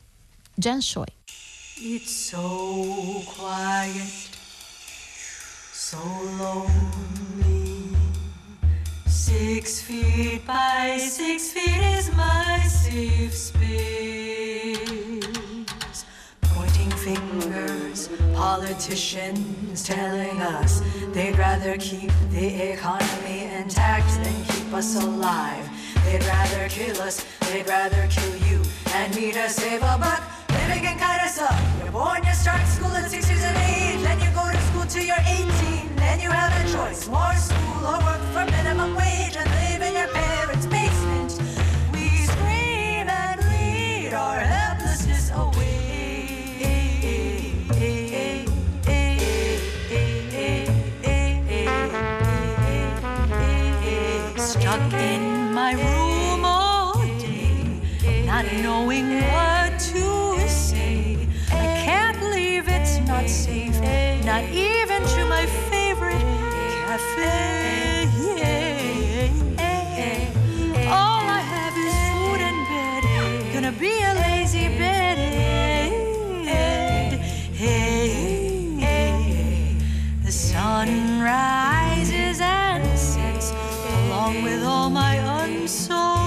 Jen 0.54 0.80
Choi. 0.80 1.06
It's 1.78 2.30
so 2.30 3.24
quiet, 3.36 4.30
so 5.74 5.98
lonely. 6.38 7.55
Six 9.16 9.82
feet 9.82 10.46
by 10.46 10.98
six 10.98 11.54
feet 11.54 11.82
is 11.98 12.14
my 12.16 12.60
safe 12.68 13.34
space. 13.34 14.76
Pointing 16.42 16.92
fingers, 16.92 18.10
politicians 18.34 19.84
telling 19.84 20.42
us 20.42 20.82
they'd 21.14 21.38
rather 21.38 21.78
keep 21.78 22.12
the 22.32 22.74
economy 22.74 23.46
intact 23.56 24.10
than 24.22 24.36
keep 24.44 24.74
us 24.74 25.02
alive. 25.02 25.66
They'd 26.04 26.26
rather 26.26 26.68
kill 26.68 27.02
us, 27.02 27.26
they'd 27.50 27.66
rather 27.70 28.08
kill 28.10 28.36
you 28.36 28.62
and 28.94 29.16
me 29.16 29.32
to 29.32 29.48
save 29.48 29.82
a 29.82 29.98
buck. 29.98 30.22
Living 30.50 30.84
in 30.84 31.00
suck. 31.30 31.56
You're 31.82 31.94
born, 31.94 32.22
you 32.26 32.34
start 32.34 32.68
school 32.68 32.92
at 32.92 33.10
six 33.10 33.30
years 33.30 33.46
of 33.46 33.56
age, 33.56 34.02
then 34.04 34.20
you 34.20 34.30
go 34.36 34.52
to 34.52 34.65
school 34.86 35.02
till 35.02 35.08
you're 35.08 35.16
18, 35.28 35.96
then 35.96 36.20
you 36.20 36.30
have 36.30 36.52
a 36.66 36.72
choice: 36.72 37.08
more 37.08 37.34
school 37.36 37.86
or 37.86 38.00
work 38.04 38.22
for 38.34 38.46
minimum 38.52 38.96
wage 38.96 39.36
and 39.36 39.50
live 39.50 39.82
in 39.82 39.94
your 39.94 40.08
parents' 40.08 40.66
basement. 40.66 41.40
We 41.94 42.10
scream 42.26 43.08
and 43.10 43.42
plead 43.42 44.14
our 44.14 44.40
helplessness 44.40 45.32
away. 45.32 45.54
Stuck 54.38 54.94
in 54.94 55.54
my 55.54 55.74
room 55.74 56.46
all 56.46 56.94
day, 57.20 58.26
not 58.26 58.46
knowing 58.62 59.22
what 59.22 59.80
to 59.80 60.40
say. 60.50 61.28
I 61.52 61.66
can't 61.86 62.22
leave, 62.34 62.68
it's 62.68 62.98
not 63.08 63.30
safe, 63.30 63.75
not 64.26 64.44
even 64.46 65.04
to 65.04 65.26
my 65.26 65.46
favorite 65.70 66.20
cafe. 66.88 68.10
All 70.88 71.24
I 71.30 71.42
have 71.54 71.76
is 71.88 71.94
food 72.12 72.42
and 72.42 72.60
bed, 72.72 73.04
gonna 73.54 73.72
be 73.72 74.02
a 74.02 74.14
lazy 74.16 74.68
bed. 74.80 75.18
The 80.24 80.32
sun 80.32 81.22
rises 81.22 82.42
and 82.42 82.98
sets 82.98 83.54
along 84.06 84.42
with 84.42 84.64
all 84.64 84.90
my 84.90 85.16
unsolved 85.44 86.25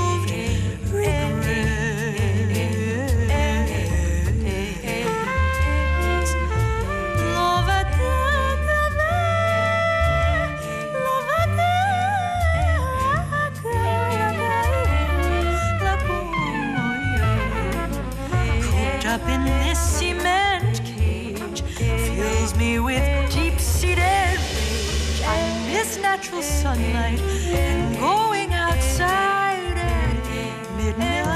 fills 22.48 22.58
me 22.58 22.78
with 22.78 23.02
deep-seated 23.32 23.98
rage. 23.98 25.22
I 25.24 25.66
miss 25.66 25.98
natural 26.00 26.42
sunlight 26.42 27.20
and 27.20 27.98
going 27.98 28.52
outside 28.52 29.76
at 29.76 30.76
midnight. 30.76 31.26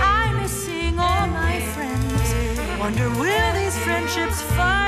I 0.00 0.32
miss 0.40 0.66
seeing 0.66 0.98
all 0.98 1.26
my 1.28 1.60
friends. 1.60 2.80
Wonder 2.80 3.08
will 3.10 3.52
these 3.54 3.78
friendships 3.78 4.42
find 4.42 4.85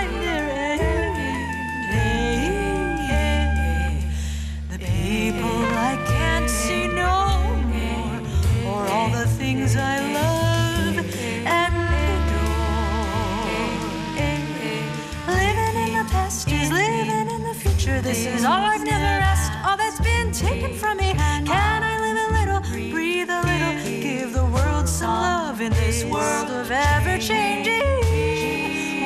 This 18.08 18.24
is 18.24 18.42
all 18.42 18.62
I've 18.64 18.84
never 18.86 19.04
asked, 19.04 19.52
all 19.68 19.76
that's 19.76 20.00
been 20.00 20.32
taken 20.32 20.72
from 20.72 20.96
me. 20.96 21.12
Can 21.12 21.82
I 21.82 21.98
live 22.00 22.16
a 22.24 22.32
little, 22.38 22.62
breathe 22.90 23.28
a 23.28 23.42
little, 23.42 23.74
give 24.00 24.32
the 24.32 24.46
world 24.46 24.88
some 24.88 25.10
love 25.10 25.60
in 25.60 25.74
this 25.74 26.04
world 26.04 26.48
of 26.48 26.70
ever 26.70 27.18
changing? 27.18 27.82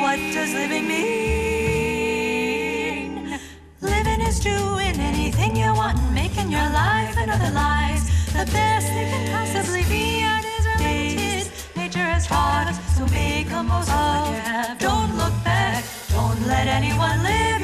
What 0.01 0.21
does 0.33 0.55
living 0.55 0.87
mean? 0.87 2.21
Living 3.81 4.21
is 4.21 4.39
doing 4.39 4.95
anything 5.01 5.57
you 5.57 5.75
want 5.75 5.99
and 5.99 6.15
making 6.15 6.53
your 6.53 6.71
life 6.71 7.17
another 7.17 7.51
life. 7.51 8.07
The 8.27 8.47
best 8.55 8.87
that 8.87 9.09
can 9.11 9.33
possibly 9.33 9.83
be. 9.91 10.23
Days 10.43 10.65
are 10.65 10.79
limited. 10.79 11.51
Nature 11.75 12.07
has 12.15 12.29
taught 12.29 12.69
us, 12.69 12.79
so 12.97 13.05
make 13.07 13.49
the 13.49 13.65
most 13.65 13.91
of 13.91 13.97
what 13.99 14.29
you 14.31 14.37
have. 14.47 14.79
Don't 14.79 15.17
look 15.17 15.35
back. 15.43 15.83
Don't 16.11 16.41
let 16.47 16.69
anyone 16.69 17.21
live 17.25 17.62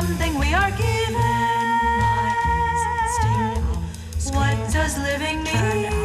something 0.00 0.38
we 0.38 0.54
are 0.54 0.70
given. 0.70 1.14
What 4.32 4.56
does 4.72 4.96
living 4.98 5.42
mean? 5.42 5.99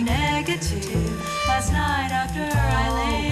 negative. 0.00 1.46
Last 1.46 1.72
night 1.72 2.10
after 2.10 2.48
I 2.52 2.88
lay 2.96 3.23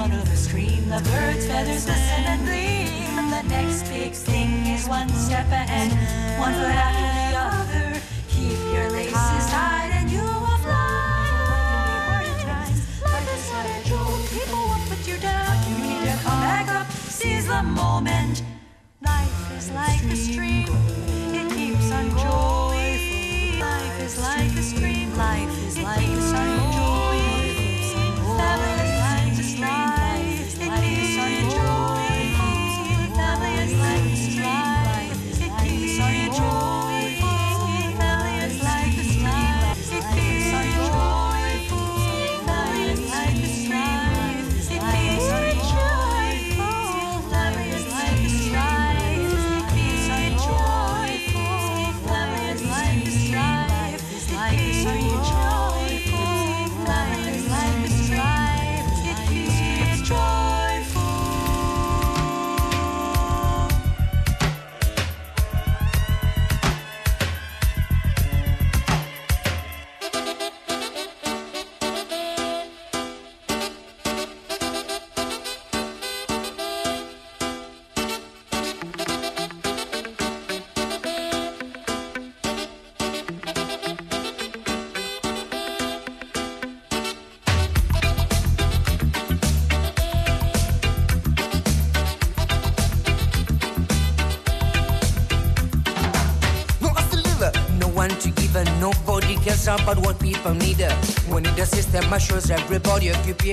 sound 0.00 0.14
of 0.14 0.32
a 0.32 0.36
scream, 0.36 0.88
the 0.88 1.00
bird's 1.10 1.46
feathers 1.46 1.84
glisten 1.84 2.24
and 2.32 2.40
gleam. 2.46 3.30
The 3.30 3.42
next 3.48 3.82
big 3.90 4.12
thing 4.12 4.66
is 4.66 4.88
one 4.88 5.10
step 5.10 5.46
ahead, 5.48 5.90
one 6.40 6.54
foot 6.54 6.78
after 6.88 7.08
the 7.20 7.36
other. 7.56 8.00
Keep 8.28 8.58
your 8.74 8.88
laces 8.90 9.46
tied 9.52 9.90
and 9.92 10.10
you 10.10 10.22
will 10.22 10.60
fly. 10.64 12.24
Life 13.04 13.28
is 13.36 13.52
not 13.52 13.66
a 13.76 13.80
joke. 13.90 14.22
People 14.36 14.62
will 14.70 14.84
put 14.88 15.06
you 15.06 15.18
down. 15.18 15.52
You 15.68 15.76
need 15.84 16.02
to 16.08 16.16
come 16.24 16.40
back 16.48 16.68
up, 16.68 16.90
seize 16.90 17.46
the 17.46 17.62
moment. 17.62 18.42
Life 19.04 19.58
is 19.58 19.70
like 19.72 20.02
a 20.04 20.16
stream. 20.16 21.19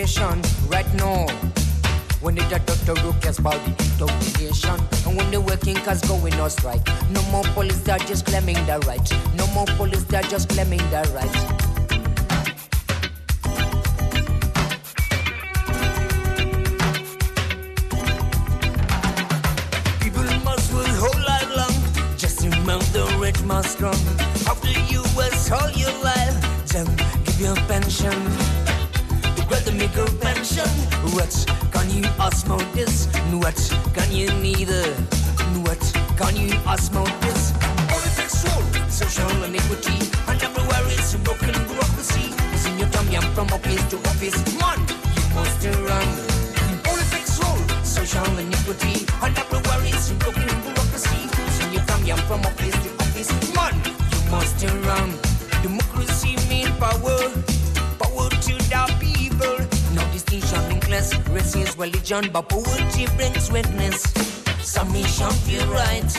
nation 0.07 0.46
poverty 62.67 63.08
brings 63.15 63.51
witness. 63.51 64.01
Submission, 64.62 65.32
you 65.47 65.62
right. 65.71 66.12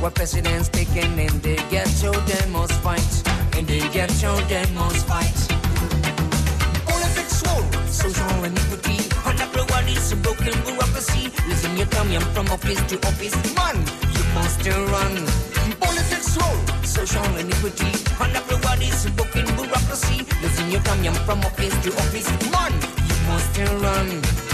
What 0.00 0.14
president's 0.14 0.68
taking 0.68 1.18
in 1.18 1.40
the 1.40 1.56
ghetto, 1.70 2.12
they 2.12 2.50
must 2.50 2.74
fight. 2.84 3.12
In 3.56 3.64
the 3.66 3.80
ghetto, 3.92 4.36
they 4.48 4.66
must 4.74 5.06
fight. 5.06 5.38
Politics 6.86 7.42
war, 7.46 7.62
social 7.86 8.44
iniquity. 8.44 8.98
And 9.26 9.40
everyone 9.40 9.86
is 9.88 10.12
a 10.12 10.16
broken 10.16 10.54
bureaucracy. 10.64 11.30
losing 11.48 11.76
you 11.76 11.86
come 11.86 12.10
from 12.34 12.46
office 12.48 12.82
to 12.90 12.96
office. 13.06 13.36
Man, 13.54 13.76
you 14.16 14.24
must 14.34 14.66
run. 14.66 15.14
Politics 15.80 16.36
war, 16.36 16.56
social 16.84 17.30
iniquity. 17.36 17.92
And 18.20 18.34
everyone 18.36 18.82
is 18.82 19.06
a 19.06 19.10
broken 19.10 19.46
bureaucracy. 19.56 20.26
losing 20.42 20.70
you 20.70 20.80
come 20.80 21.04
from 21.26 21.40
office 21.40 21.76
to 21.84 21.90
office. 22.02 22.28
Man, 22.52 22.72
you 23.08 23.16
must 23.28 23.54
run. 23.82 24.45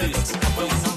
Flores. 0.00 0.32
Foi 0.54 0.64
uma 0.64 0.89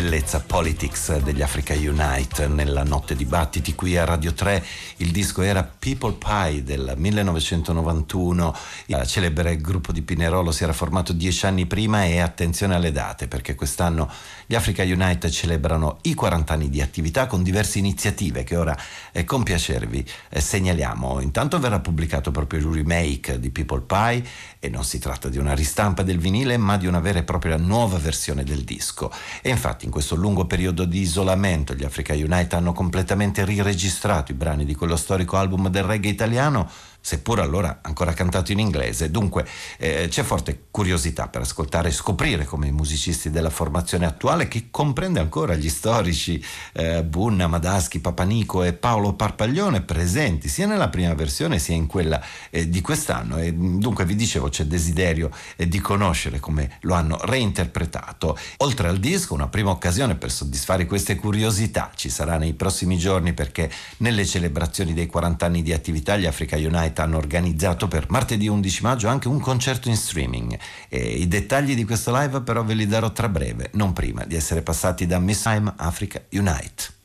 bellezza 0.00 0.38
Politics 0.38 1.16
degli 1.22 1.42
Africa 1.42 1.74
Unite 1.74 2.46
nella 2.46 2.84
notte 2.84 3.16
dibattiti 3.16 3.74
qui 3.74 3.96
a 3.96 4.04
Radio 4.04 4.32
3. 4.32 4.64
Il 4.98 5.10
disco 5.10 5.42
era 5.42 5.64
People 5.64 6.14
Pie 6.16 6.62
del 6.62 6.94
1991. 6.96 8.54
Il 8.86 9.02
celebre 9.06 9.56
gruppo 9.56 9.90
di 9.90 10.02
Pinerolo 10.02 10.52
si 10.52 10.62
era 10.62 10.72
formato 10.72 11.12
dieci 11.12 11.46
anni 11.46 11.66
prima 11.66 12.04
e 12.04 12.20
attenzione 12.20 12.76
alle 12.76 12.92
date 12.92 13.26
perché 13.26 13.56
quest'anno 13.56 14.08
gli 14.46 14.54
Africa 14.54 14.84
Unite 14.84 15.32
celebrano 15.32 15.98
i 16.02 16.14
40 16.14 16.52
anni 16.52 16.70
di 16.70 16.80
attività 16.80 17.26
con 17.26 17.42
diverse 17.42 17.80
iniziative 17.80 18.44
che 18.44 18.54
ora 18.54 18.78
eh, 19.10 19.24
con 19.24 19.42
piacere 19.42 19.86
vi 19.86 20.04
eh, 20.28 20.40
segnaliamo. 20.40 21.18
Intanto 21.18 21.58
verrà 21.58 21.80
pubblicato 21.80 22.30
proprio 22.30 22.60
il 22.60 22.66
remake 22.66 23.40
di 23.40 23.50
People 23.50 23.80
Pie 23.80 24.24
e 24.60 24.68
non 24.68 24.84
si 24.84 25.00
tratta 25.00 25.28
di 25.28 25.38
una 25.38 25.54
ristampa 25.54 26.04
del 26.04 26.18
vinile 26.18 26.56
ma 26.56 26.76
di 26.76 26.86
una 26.86 27.00
vera 27.00 27.18
e 27.18 27.24
propria 27.24 27.56
nuova 27.56 27.98
versione 27.98 28.44
del 28.44 28.62
disco. 28.62 29.10
E 29.42 29.50
infatti 29.50 29.86
in 29.88 29.94
questo 29.94 30.16
lungo 30.16 30.44
periodo 30.44 30.84
di 30.84 31.00
isolamento 31.00 31.72
gli 31.72 31.82
Africa 31.82 32.12
Unite 32.12 32.56
hanno 32.56 32.74
completamente 32.74 33.42
riregistrato 33.46 34.32
i 34.32 34.34
brani 34.34 34.66
di 34.66 34.74
quello 34.74 34.96
storico 34.96 35.38
album 35.38 35.68
del 35.70 35.82
reggae 35.82 36.10
italiano 36.10 36.68
seppur 37.08 37.40
allora 37.40 37.78
ancora 37.80 38.12
cantato 38.12 38.52
in 38.52 38.58
inglese. 38.58 39.10
Dunque 39.10 39.46
eh, 39.78 40.08
c'è 40.10 40.22
forte 40.22 40.64
curiosità 40.70 41.28
per 41.28 41.40
ascoltare 41.40 41.88
e 41.88 41.92
scoprire 41.92 42.44
come 42.44 42.66
i 42.66 42.70
musicisti 42.70 43.30
della 43.30 43.48
formazione 43.48 44.04
attuale, 44.04 44.46
che 44.46 44.66
comprende 44.70 45.18
ancora 45.18 45.54
gli 45.54 45.70
storici 45.70 46.44
eh, 46.74 47.02
Bunna, 47.02 47.46
Madaschi, 47.46 48.00
Papanico 48.00 48.62
e 48.62 48.74
Paolo 48.74 49.14
Parpaglione, 49.14 49.80
presenti 49.80 50.48
sia 50.48 50.66
nella 50.66 50.90
prima 50.90 51.14
versione 51.14 51.58
sia 51.58 51.74
in 51.74 51.86
quella 51.86 52.22
eh, 52.50 52.68
di 52.68 52.82
quest'anno. 52.82 53.38
E 53.38 53.54
dunque 53.54 54.04
vi 54.04 54.14
dicevo 54.14 54.50
c'è 54.50 54.64
desiderio 54.64 55.30
eh, 55.56 55.66
di 55.66 55.80
conoscere 55.80 56.40
come 56.40 56.76
lo 56.80 56.92
hanno 56.92 57.18
reinterpretato. 57.22 58.36
Oltre 58.58 58.88
al 58.88 58.98
disco, 58.98 59.32
una 59.32 59.48
prima 59.48 59.70
occasione 59.70 60.14
per 60.14 60.30
soddisfare 60.30 60.84
queste 60.84 61.14
curiosità 61.14 61.90
ci 61.94 62.10
sarà 62.10 62.36
nei 62.36 62.52
prossimi 62.52 62.98
giorni 62.98 63.32
perché 63.32 63.70
nelle 63.98 64.26
celebrazioni 64.26 64.92
dei 64.92 65.06
40 65.06 65.46
anni 65.46 65.62
di 65.62 65.72
attività 65.72 66.18
gli 66.18 66.26
Africa 66.26 66.56
Unite 66.98 67.02
hanno 67.02 67.16
organizzato 67.16 67.88
per 67.88 68.06
martedì 68.08 68.48
11 68.48 68.82
maggio 68.82 69.08
anche 69.08 69.28
un 69.28 69.40
concerto 69.40 69.88
in 69.88 69.96
streaming. 69.96 70.58
E 70.88 70.98
I 70.98 71.28
dettagli 71.28 71.74
di 71.74 71.84
questo 71.84 72.14
live 72.16 72.40
però 72.42 72.64
ve 72.64 72.74
li 72.74 72.86
darò 72.86 73.12
tra 73.12 73.28
breve, 73.28 73.70
non 73.74 73.92
prima 73.92 74.24
di 74.24 74.34
essere 74.34 74.62
passati 74.62 75.06
da 75.06 75.18
Miss 75.18 75.42
Time 75.42 75.72
Africa 75.76 76.22
Unite. 76.32 76.97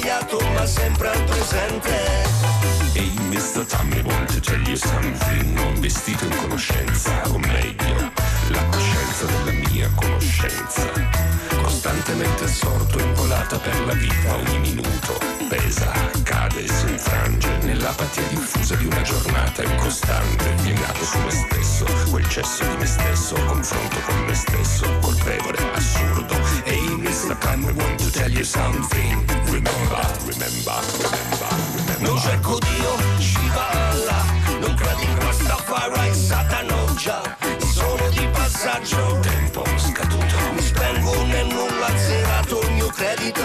Sbagliato 0.00 0.38
ma 0.54 0.66
sempre 0.66 1.10
al 1.10 1.24
presente 1.24 1.90
Ehi, 2.94 3.18
Mr. 3.28 3.64
Tammy, 3.66 4.02
want 4.02 4.32
to 4.32 4.40
tell 4.40 4.60
you 4.66 4.76
something. 4.76 5.58
Ho 5.58 5.68
investito 5.74 6.24
in 6.24 6.36
conoscenza, 6.36 7.22
o 7.28 7.38
meglio, 7.38 8.19
la 8.50 8.64
coscienza 8.66 9.24
della 9.26 9.68
mia 9.68 9.90
conoscenza. 9.94 10.90
Costantemente 11.62 12.44
assorto 12.44 12.98
in 12.98 13.14
volata 13.14 13.58
per 13.58 13.86
la 13.86 13.92
vita 13.94 14.34
ogni 14.34 14.58
minuto. 14.58 15.18
Pesa, 15.48 15.92
cade, 16.22 16.66
si 16.66 16.88
infrange 16.88 17.48
nell'apatia 17.62 18.22
diffusa 18.28 18.76
di 18.76 18.86
una 18.86 19.02
giornata 19.02 19.62
incostante, 19.62 20.54
piegato 20.62 21.04
su 21.04 21.18
me 21.18 21.30
stesso, 21.30 21.84
quel 22.10 22.28
cesso 22.28 22.64
di 22.64 22.76
me 22.76 22.86
stesso, 22.86 23.34
confronto 23.46 23.96
con 24.06 24.24
me 24.26 24.34
stesso, 24.34 24.86
colpevole, 25.00 25.58
assurdo. 25.74 26.34
Ehi, 26.64 26.96
Mr. 26.96 27.36
Tammy, 27.38 27.72
want 27.72 27.98
to 27.98 28.10
tell 28.10 28.30
you 28.30 28.44
something. 28.44 29.24
Remember, 29.46 30.06
remember, 30.26 30.80
remember, 31.00 31.50
remember. 31.74 31.98
Non 32.00 32.18
cerco 32.18 32.58
Dio, 32.58 32.96
Shiva 33.18 33.90
Allah 33.90 34.24
Non 34.60 34.74
credi 34.74 35.04
in 35.04 35.18
Rastafari, 35.18 36.14
Satano 36.14 36.94
già 36.94 37.20
Sono 37.20 37.36
di 37.36 37.39
faccio 38.80 39.18
tempo 39.20 39.64
scaduto 39.76 40.36
Mi 40.52 40.60
spengo 40.60 41.24
nel 41.24 41.46
nulla 41.46 41.86
azzerato 41.86 42.62
il 42.62 42.72
mio 42.72 42.88
credito 42.88 43.42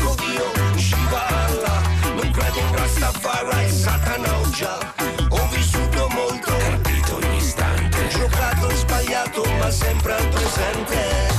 L'odio 0.00 0.76
Shiva 0.76 1.26
Allah 1.26 1.82
Non 2.14 2.30
credo 2.30 2.58
in 2.58 2.76
Rastafari 2.76 3.64
e 3.64 3.68
Satana 3.68 4.38
ho 4.38 4.50
già 4.50 4.94
Ho 5.28 5.48
vissuto 5.52 6.08
molto 6.10 6.50
Capito 6.56 7.16
ogni 7.16 7.36
istante. 7.36 8.08
Giocato 8.08 8.70
sbagliato 8.74 9.44
ma 9.58 9.70
sempre 9.70 10.12
al 10.14 10.28
presente. 10.28 11.29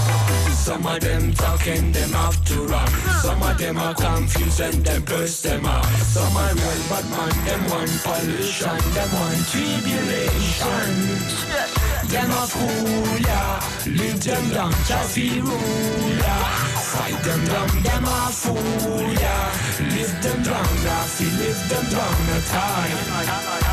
Some 0.71 0.85
of 0.87 1.01
them 1.01 1.33
talking 1.33 1.91
them 1.91 2.11
have 2.11 2.45
to 2.45 2.55
run. 2.63 2.87
Some 3.21 3.43
of 3.43 3.57
them 3.57 3.77
are 3.77 3.93
confused 3.93 4.61
and 4.61 4.85
them 4.85 5.03
curse 5.03 5.41
them 5.41 5.65
out. 5.65 5.83
Some 5.83 6.37
are 6.37 6.53
real 6.53 6.83
but 6.87 7.03
man, 7.11 7.35
them 7.43 7.61
want 7.69 7.91
pollution, 7.99 8.79
them 8.95 9.11
want 9.11 9.41
tribulation. 9.51 10.87
Them 12.07 12.31
a 12.31 12.47
fool, 12.47 13.19
yeah. 13.19 13.59
Leave 13.85 14.23
them 14.23 14.49
down, 14.51 14.71
Chaffee 14.87 15.41
rule, 15.41 16.15
yeah. 16.23 16.43
Fight 16.87 17.21
them 17.21 17.43
down, 17.51 17.83
them 17.83 18.05
a 18.05 18.31
fool, 18.31 19.11
yeah. 19.11 19.51
Live 19.91 20.23
them 20.23 20.41
down, 20.41 20.71
Rafi, 20.87 21.27
live 21.37 21.61
them 21.67 21.85
down 21.91 22.15
a 22.31 22.41
time. 22.47 23.70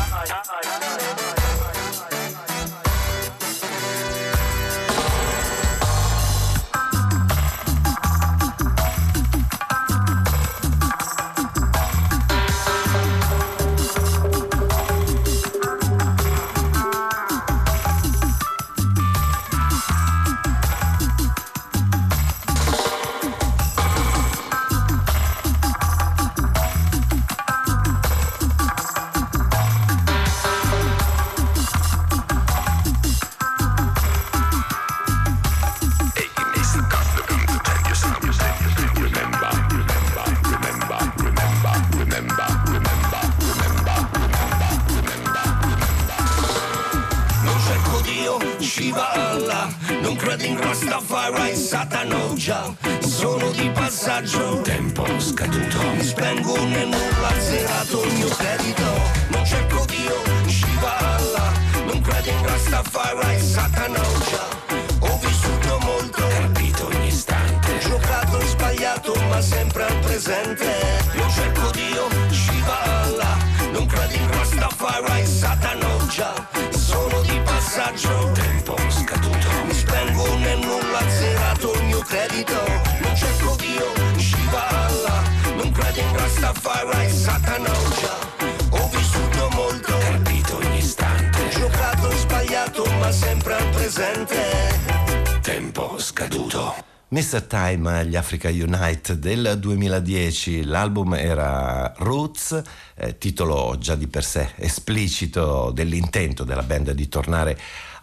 Mr. 97.07 97.47
Time, 97.47 98.05
gli 98.05 98.15
Africa 98.15 98.49
Unite 98.49 99.17
del 99.17 99.57
2010, 99.57 100.65
l'album 100.65 101.15
era 101.15 101.91
Roots, 101.97 102.61
eh, 102.93 103.17
titolo 103.17 103.75
già 103.79 103.95
di 103.95 104.05
per 104.05 104.23
sé 104.23 104.51
esplicito 104.57 105.71
dell'intento 105.73 106.43
della 106.43 106.61
band 106.61 106.91
di 106.91 107.07
tornare 107.07 107.57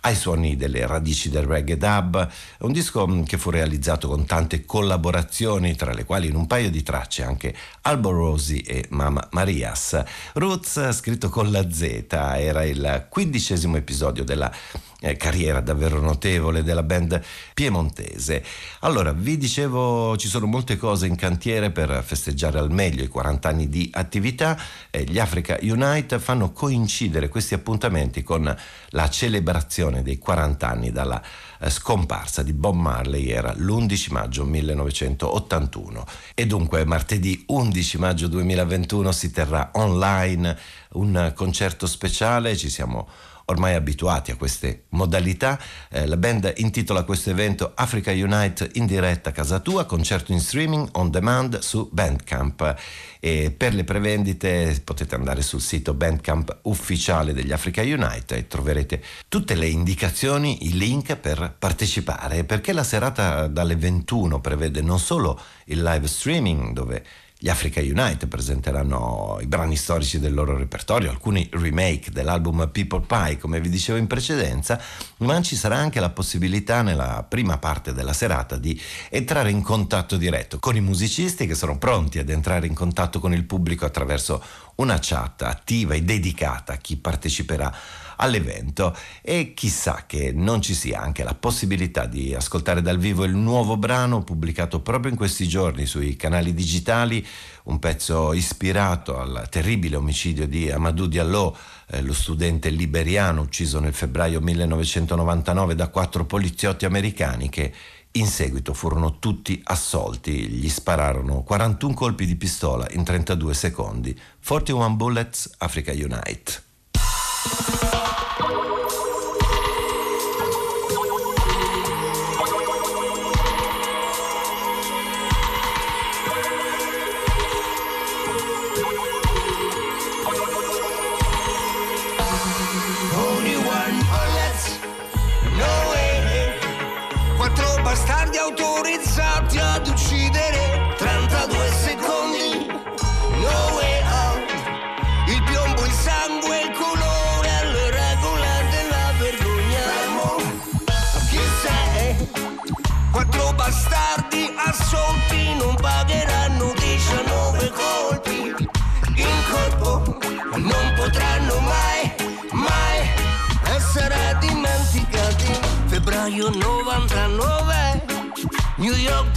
ai 0.07 0.15
suoni 0.15 0.57
delle 0.57 0.87
radici 0.87 1.31
del 1.31 1.43
reggae 1.43 1.77
dub, 1.77 2.29
un 2.61 2.71
disco 2.71 3.09
mm, 3.09 3.25
che 3.25 3.39
fu 3.39 3.51
realizzato 3.51 4.07
con 4.07 4.25
tante 4.25 4.65
collaborazioni, 4.65 5.75
tra 5.75 5.93
le 5.93 6.05
quali 6.05 6.29
in 6.29 6.37
un 6.37 6.47
paio 6.47 6.71
di 6.71 6.85
tracce 6.85 7.25
anche 7.25 7.53
Albo 7.83 8.13
Rosi 8.13 8.61
e 8.61 8.87
Mama 8.91 9.27
Marias. 9.33 10.01
Roots, 10.35 10.93
scritto 10.93 11.29
con 11.29 11.51
la 11.51 11.69
Z, 11.69 12.05
era 12.13 12.63
il 12.63 13.07
quindicesimo 13.09 13.77
episodio 13.77 14.23
della 14.23 14.53
eh, 15.01 15.17
carriera 15.17 15.61
davvero 15.61 16.01
notevole 16.01 16.63
della 16.63 16.83
band 16.83 17.21
piemontese. 17.55 18.45
Allora, 18.81 19.13
vi 19.13 19.37
dicevo, 19.37 20.17
ci 20.17 20.29
sono 20.29 20.47
molte 20.47 20.77
cose 20.77 21.07
in 21.07 21.17
cantiere 21.17 21.71
per 21.71 22.03
festeggiare 22.05 22.59
al 22.59 22.71
meglio 22.71 23.03
i 23.03 23.09
40 23.09 23.49
anni 23.49 23.69
di 23.69 23.91
attività. 23.93 24.59
Eh, 24.91 25.05
gli 25.05 25.19
Africa 25.19 25.59
Unite 25.63 26.19
fanno 26.19 26.53
coincidere 26.53 27.29
questi 27.29 27.55
appuntamenti 27.55 28.23
con 28.23 28.55
la 28.91 29.11
celebrazione 29.11 29.96
dei 30.03 30.19
40 30.19 30.69
anni 30.69 30.93
dalla 30.93 31.23
eh, 31.61 31.71
scomparsa 31.71 32.43
di 32.43 32.53
Bob 32.53 32.75
Marley 32.77 33.29
era 33.29 33.53
l'11 33.55 34.13
maggio 34.13 34.45
1981 34.45 36.05
e 36.35 36.47
dunque 36.47 36.85
martedì 36.85 37.45
11 37.47 37.99
maggio 37.99 38.29
2021 38.29 39.13
si 39.13 39.31
terrà 39.31 39.71
online 39.75 40.59
un 40.93 41.33
concerto 41.35 41.87
speciale, 41.87 42.57
ci 42.57 42.71
siamo 42.71 43.09
ormai 43.47 43.75
abituati 43.75 44.31
a 44.31 44.37
queste 44.37 44.85
modalità. 44.91 45.59
Eh, 45.91 46.07
la 46.07 46.17
band 46.17 46.53
intitola 46.57 47.05
questo 47.05 47.31
evento 47.31 47.73
Africa 47.75 48.11
Unite 48.11 48.71
in 48.75 48.87
diretta 48.87 49.31
a 49.31 49.33
casa 49.33 49.61
tua, 49.61 49.85
concerto 49.85 50.33
in 50.33 50.41
streaming 50.41 50.89
on 50.93 51.11
demand 51.11 51.59
su 51.61 51.89
Bandcamp. 51.91 52.75
E 53.21 53.53
per 53.57 53.75
le 53.75 53.85
prevendite 53.85 54.81
potete 54.85 55.15
andare 55.15 55.43
sul 55.43 55.61
sito 55.61 55.95
Bandcamp 55.95 56.59
ufficiale 56.63 57.33
degli 57.33 57.53
Africa 57.53 57.83
Unite 57.83 58.37
e 58.37 58.47
troverete 58.47 59.03
tutte 59.29 59.55
le 59.55 59.67
indicazioni, 59.67 60.67
i 60.67 60.77
link 60.77 61.17
per 61.17 61.55
partecipare, 61.59 62.45
perché 62.45 62.73
la 62.73 62.85
serata 62.85 63.47
dalle 63.47 63.77
21 63.77 64.41
prevede 64.41 64.81
non 64.83 64.99
solo 64.99 65.41
il 65.67 65.83
live 65.83 66.07
streaming 66.07 66.73
dove 66.73 67.05
gli 67.39 67.51
Africa 67.51 67.81
Unite 67.81 68.29
presenteranno 68.29 69.37
i 69.43 69.47
brani 69.47 69.77
storici 69.77 70.19
del 70.19 70.33
loro 70.33 70.57
repertorio, 70.57 71.11
alcuni 71.11 71.47
remake 71.53 72.11
dell'album 72.11 72.71
People 72.73 73.05
Pie, 73.07 73.37
come 73.37 73.61
vi 73.61 73.69
dicevo 73.69 73.99
in 73.99 74.07
precedenza, 74.07 74.81
ma 75.19 75.43
ci 75.43 75.55
sarà 75.55 75.77
anche 75.77 76.01
la 76.01 76.09
possibilità 76.09 76.81
nella 76.81 77.27
prima 77.29 77.59
parte 77.59 77.93
della 77.93 78.15
serata 78.15 78.57
di 78.57 78.81
entrare 79.11 79.51
in 79.51 79.61
contatto 79.61 80.17
diretto 80.17 80.59
con 80.59 80.77
i 80.77 80.81
musicisti 80.81 81.47
che 81.47 81.55
sono 81.55 81.77
pronti 81.77 82.19
ad 82.19 82.31
entrare 82.31 82.67
in 82.67 82.75
contatto 82.75 83.21
con 83.21 83.35
il 83.35 83.45
pubblico 83.45 83.85
attraverso 83.85 84.43
una 84.77 84.99
chat 84.99 85.43
attiva 85.43 85.93
e 85.93 86.03
dedicata 86.03 86.73
a 86.73 86.77
chi 86.77 86.97
parteciperà 86.97 87.71
all'evento 88.17 88.97
e 89.23 89.55
chissà 89.55 90.05
che 90.07 90.33
non 90.33 90.63
ci 90.63 90.75
sia 90.75 91.01
anche 91.01 91.25
la 91.25 91.35
possibilità 91.35 92.07
di 92.07 92.35
ascoltare 92.35 92.83
dal 92.83 92.99
vivo 92.99 93.25
il 93.25 93.35
nuovo 93.35 93.77
brano 93.77 94.23
pubblicato 94.23 94.81
proprio 94.81 95.11
in 95.11 95.17
questi 95.17 95.47
giorni 95.49 95.87
sui 95.87 96.17
canali 96.17 96.55
digitali, 96.55 97.25
un 97.65 97.79
pezzo 97.79 98.33
ispirato 98.33 99.19
al 99.19 99.47
terribile 99.51 99.97
omicidio 99.97 100.47
di 100.47 100.71
Amadou 100.71 101.07
Diallo, 101.07 101.57
eh, 101.89 102.03
lo 102.03 102.13
studente 102.13 102.71
liberiano 102.71 103.43
ucciso 103.43 103.81
nel 103.81 103.95
febbraio 103.95 104.41
1999 104.41 105.75
da 105.75 105.89
quattro 105.89 106.25
poliziotti 106.25 106.85
americani 106.85 107.49
che 107.49 107.73
in 108.17 108.27
seguito 108.27 108.73
furono 108.73 109.19
tutti 109.19 109.61
assolti, 109.65 110.49
gli 110.49 110.69
spararono 110.69 111.43
41 111.43 111.93
colpi 111.93 112.25
di 112.25 112.37
pistola 112.37 112.87
in 112.93 113.05
32 113.05 113.53
secondi. 113.55 114.19
41 114.43 114.95
Bullets, 114.95 115.51
Africa 115.59 115.93
Unite. 115.93 116.65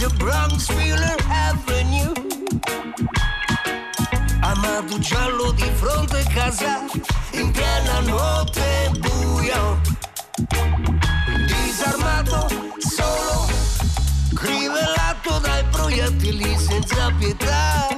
The 0.00 0.08
Bronx, 0.16 0.70
Wheeler 0.70 1.16
Avenue. 1.28 2.12
Amato 4.40 4.98
giallo 4.98 5.52
di 5.52 5.70
fronte 5.74 6.20
a 6.20 6.30
casa 6.32 6.86
In 7.32 7.50
piena 7.50 8.00
notte 8.00 8.90
buio 8.98 9.80
Disarmato, 11.46 12.48
solo 12.78 13.46
Crivellato 14.34 15.38
dai 15.40 15.64
proiettili 15.70 16.56
senza 16.56 17.12
pietà 17.18 17.89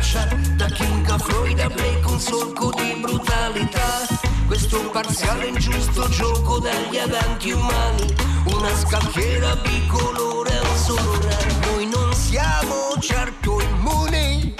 traccia 0.00 0.26
Da 0.56 0.66
King 0.66 1.08
a 1.08 1.18
Freud 1.18 1.58
a 1.60 1.68
Blake 1.68 2.06
un 2.06 2.18
solco 2.18 2.72
di 2.72 2.96
brutalità. 3.00 4.06
Questo 4.46 4.78
parziale 4.90 5.48
ingiusto 5.48 6.08
gioco 6.08 6.58
degli 6.58 6.98
avanti 6.98 7.52
umani 7.52 8.14
Una 8.46 8.74
scacchiera 8.74 9.54
bicolore 9.56 10.58
un 10.58 10.76
solo 10.76 11.18
Noi 11.66 11.86
non 11.86 12.12
siamo 12.14 12.96
certo 12.98 13.60
immuni 13.60 14.54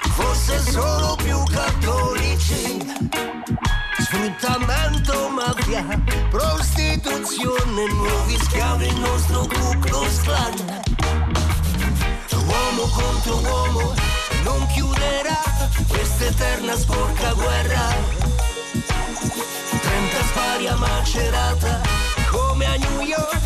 Forse 0.00 0.58
solo 0.60 1.16
più 1.16 1.42
cattolici. 1.44 2.78
Sfruttamento, 3.98 5.28
mafia, 5.28 5.84
prostituzione, 6.30 7.86
nuovi 7.92 8.36
schiavi, 8.36 8.86
il 8.86 8.98
nostro 9.00 9.46
Ku 9.46 9.78
Klux. 9.80 10.22
Uomo 12.46 12.82
contro 12.92 13.36
uomo 13.38 13.94
non 14.44 14.66
chiuderà 14.68 15.40
questa 15.88 16.26
eterna 16.26 16.76
sporca 16.76 17.32
guerra. 17.32 17.88
30 19.80 20.24
spari 20.26 20.68
a 20.68 20.76
macerata 20.76 21.80
come 22.30 22.66
a 22.66 22.76
New 22.76 23.00
York, 23.00 23.40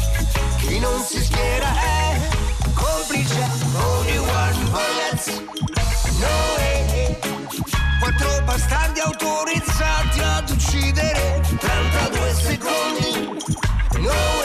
chi 0.58 0.78
non 0.78 1.00
si 1.00 1.22
schiera 1.22 1.68
è 1.80 2.28
complice. 2.74 3.48
Only 3.74 4.18
one 4.18 4.64
bullets, 4.70 5.42
no 6.18 6.36
way. 6.56 7.18
Quattro 8.00 8.42
bastardi 8.44 9.00
autorizzati 9.00 10.20
ad 10.20 10.50
uccidere 10.50 11.40
32 11.58 12.34
secondi 12.34 13.38
No 13.98 14.08
way 14.10 14.37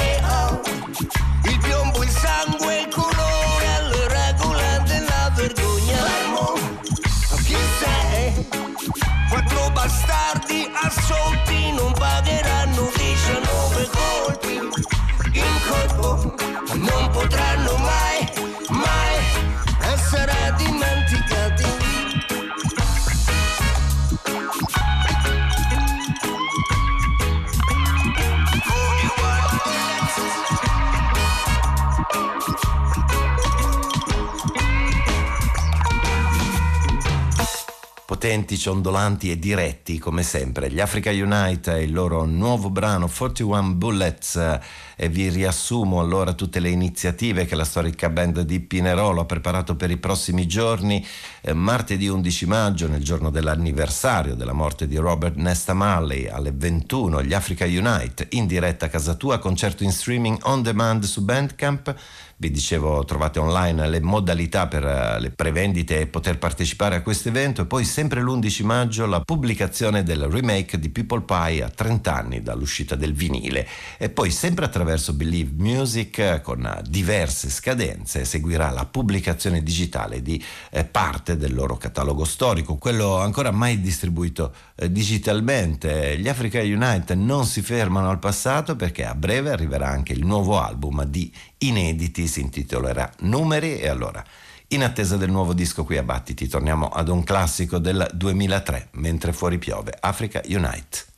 potenti, 38.14 38.60
ciondolanti 38.60 39.32
e 39.32 39.40
diretti 39.40 39.98
come 39.98 40.22
sempre. 40.22 40.70
Gli 40.70 40.80
Africa 40.80 41.10
Unite 41.10 41.78
e 41.78 41.82
il 41.82 41.92
loro 41.92 42.26
nuovo 42.26 42.70
brano 42.70 43.08
41 43.08 43.74
Bullets 43.74 44.60
e 44.96 45.10
vi 45.10 45.30
riassumo 45.30 46.00
allora 46.00 46.34
tutte 46.34 46.60
le 46.60 46.70
iniziative 46.70 47.48
che 47.48 47.56
la 47.56 47.64
storica 47.64 48.10
band 48.10 48.42
di 48.42 48.60
Pinerolo 48.60 49.22
ha 49.22 49.26
preparato 49.26 49.76
per 49.76 49.90
i 49.90 49.98
prossimi 49.98 50.46
giorni. 50.46 51.04
Eh, 51.42 51.54
martedì 51.54 52.08
11 52.08 52.46
maggio, 52.46 52.88
nel 52.88 53.04
giorno 53.04 53.32
dell'anniversario 53.32 54.36
della 54.36 54.54
morte 54.54 54.88
di 54.88 54.98
Robert 54.98 55.36
Nesta 55.36 55.74
Marley, 55.74 56.28
alle 56.28 56.52
21 56.54 57.24
gli 57.24 57.34
Africa 57.34 57.66
Unite 57.66 58.28
in 58.34 58.46
diretta 58.46 58.86
a 58.86 58.90
casa 58.90 59.16
tua, 59.16 59.40
concerto 59.40 59.84
in 59.84 59.92
streaming 59.92 60.38
on 60.44 60.62
demand 60.62 61.04
su 61.06 61.24
Bandcamp. 61.24 61.96
Vi 62.44 62.52
dicevo, 62.52 63.06
trovate 63.06 63.40
online 63.40 63.88
le 63.88 64.02
modalità 64.02 64.68
per 64.68 64.84
uh, 64.84 65.18
le 65.18 65.30
prevendite 65.30 66.02
e 66.02 66.08
poter 66.08 66.38
partecipare 66.38 66.96
a 66.98 67.02
questo 67.02 67.30
evento. 67.30 67.62
E 67.62 67.66
poi, 67.66 67.86
sempre 67.86 68.22
l'11 68.22 68.66
maggio, 68.66 69.06
la 69.06 69.22
pubblicazione 69.22 70.04
del 70.04 70.26
remake 70.26 70.78
di 70.78 70.90
People 70.90 71.22
Pie 71.22 71.64
a 71.64 71.70
30 71.70 72.14
anni 72.14 72.42
dall'uscita 72.42 72.96
del 72.96 73.14
vinile. 73.14 73.66
E 73.98 74.10
poi, 74.10 74.30
sempre 74.30 74.66
attraverso 74.66 75.14
Believe 75.14 75.52
Music, 75.56 76.42
con 76.42 76.82
diverse 76.86 77.50
scadenze, 77.50 78.26
seguirà 78.26 78.72
la 78.72 78.88
pubblicazione 78.88 79.64
digitale 79.64 80.22
di 80.22 80.44
eh, 80.72 80.84
parte 80.84 81.38
del 81.38 81.54
loro 81.54 81.78
catalogo 81.78 82.26
storico, 82.26 82.76
quello 82.76 83.20
ancora 83.20 83.52
mai 83.52 83.80
distribuito 83.80 84.54
eh, 84.76 84.92
digitalmente. 84.92 86.18
Gli 86.20 86.28
Africa 86.28 86.60
Unite 86.60 87.16
non 87.16 87.46
si 87.46 87.62
fermano 87.62 88.10
al 88.10 88.20
passato 88.20 88.76
perché 88.76 89.06
a 89.06 89.16
breve 89.16 89.50
arriverà 89.50 89.88
anche 89.88 90.12
il 90.12 90.26
nuovo 90.26 90.60
album 90.60 91.06
di 91.06 91.32
inediti, 91.68 92.28
si 92.28 92.42
intitolerà 92.42 93.12
Numeri. 93.20 93.80
E 93.80 93.88
allora 93.88 94.24
in 94.68 94.84
attesa 94.84 95.18
del 95.18 95.30
nuovo 95.30 95.54
disco 95.54 95.84
qui 95.84 95.98
a 95.98 96.04
Battiti 96.04 96.48
torniamo 96.48 96.88
ad 96.88 97.10
un 97.10 97.24
classico 97.24 97.78
del 97.78 98.10
2003 98.14 98.90
mentre 98.94 99.34
fuori 99.34 99.58
piove 99.58 99.96
Africa 100.00 100.42
Unite 100.46 101.12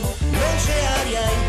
non 0.00 0.56
c'è 0.64 0.84
aria 1.00 1.20
in 1.20 1.45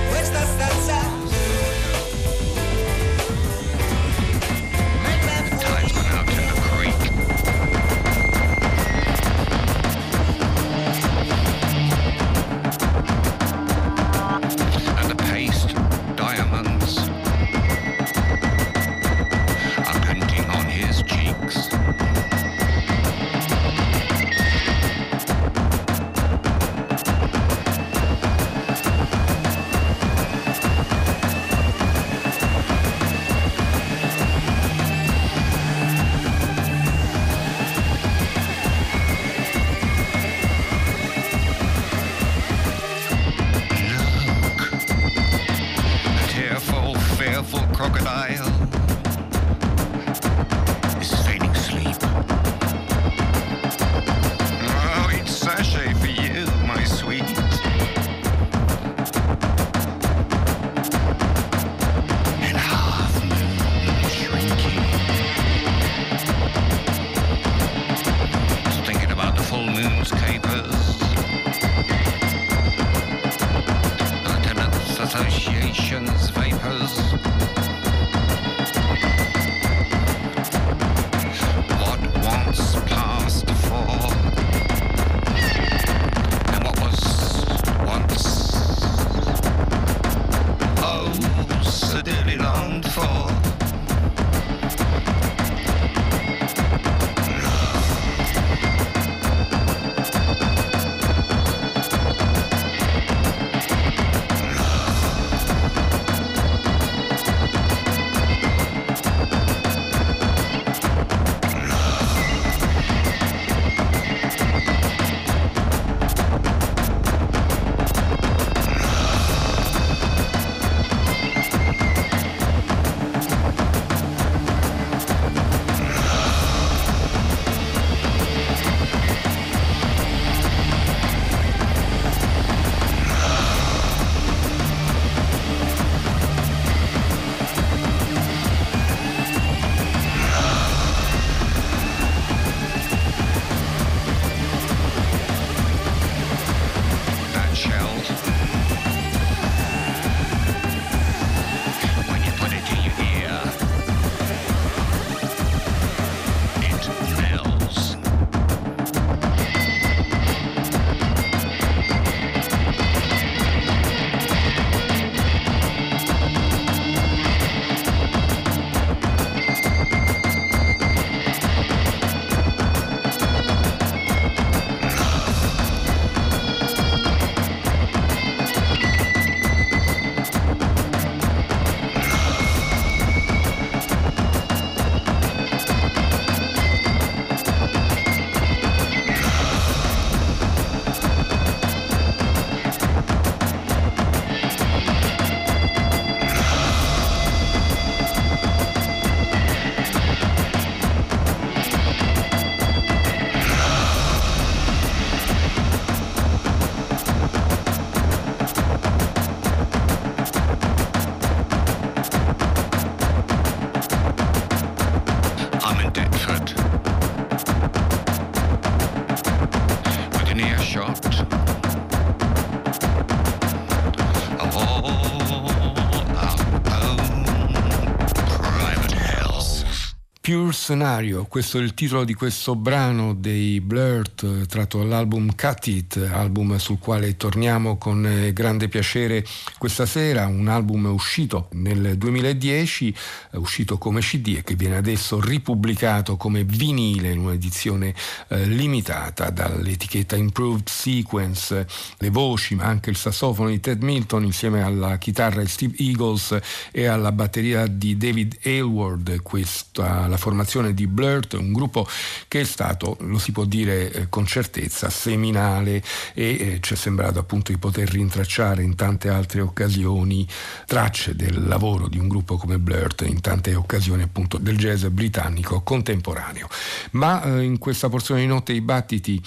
rules 230.47 230.56
Scenario, 230.67 231.23
questo 231.29 231.59
è 231.59 231.61
il 231.61 231.73
titolo 231.73 232.03
di 232.03 232.13
questo 232.13 232.53
brano 232.57 233.13
dei 233.13 233.61
Blurt 233.61 234.47
tratto 234.47 234.79
dall'album 234.79 235.33
Cut 235.33 235.67
It, 235.67 236.09
album 236.11 236.57
sul 236.57 236.77
quale 236.77 237.15
torniamo 237.15 237.77
con 237.77 238.05
eh, 238.05 238.33
grande 238.33 238.67
piacere 238.67 239.25
questa 239.57 239.85
sera, 239.85 240.27
un 240.27 240.49
album 240.49 240.87
uscito 240.87 241.47
nel 241.53 241.97
2010, 241.97 242.93
uscito 243.35 243.77
come 243.77 244.01
CD 244.01 244.35
e 244.39 244.43
che 244.43 244.55
viene 244.55 244.75
adesso 244.75 245.21
ripubblicato 245.21 246.17
come 246.17 246.43
vinile 246.43 247.11
in 247.11 247.19
un'edizione 247.19 247.95
eh, 248.27 248.43
limitata 248.43 249.29
dall'etichetta 249.29 250.17
Improved 250.17 250.67
Sequence, 250.67 251.65
le 251.97 252.09
voci 252.09 252.55
ma 252.55 252.65
anche 252.65 252.89
il 252.89 252.97
sassofono 252.97 253.47
di 253.47 253.61
Ted 253.61 253.83
Milton 253.83 254.25
insieme 254.25 254.61
alla 254.63 254.97
chitarra 254.97 255.39
di 255.39 255.47
Steve 255.47 255.75
Eagles 255.77 256.37
e 256.73 256.87
alla 256.87 257.13
batteria 257.13 257.67
di 257.67 257.95
David 257.95 258.39
Aylward, 258.43 259.21
questa 259.21 260.07
la 260.07 260.17
formazione 260.17 260.55
di 260.65 260.87
Blurt, 260.87 261.33
un 261.33 261.53
gruppo 261.53 261.87
che 262.27 262.41
è 262.41 262.43
stato, 262.43 262.97
lo 263.01 263.19
si 263.19 263.31
può 263.31 263.45
dire 263.45 263.91
eh, 263.91 264.09
con 264.09 264.25
certezza, 264.25 264.89
seminale 264.89 265.83
e 266.13 266.29
eh, 266.39 266.57
ci 266.61 266.73
è 266.73 266.75
sembrato 266.77 267.19
appunto 267.19 267.51
di 267.51 267.57
poter 267.57 267.89
rintracciare 267.89 268.63
in 268.63 268.75
tante 268.75 269.09
altre 269.09 269.41
occasioni 269.41 270.27
tracce 270.65 271.15
del 271.15 271.47
lavoro 271.47 271.87
di 271.87 271.99
un 271.99 272.07
gruppo 272.07 272.37
come 272.37 272.57
Blurt, 272.57 273.01
in 273.01 273.21
tante 273.21 273.53
occasioni 273.53 274.01
appunto 274.01 274.37
del 274.37 274.57
jazz 274.57 274.85
britannico 274.85 275.61
contemporaneo. 275.61 276.47
Ma 276.91 277.23
eh, 277.23 277.43
in 277.43 277.59
questa 277.59 277.89
porzione 277.89 278.21
di 278.21 278.27
notte 278.27 278.53
i 278.53 278.61
battiti 278.61 279.21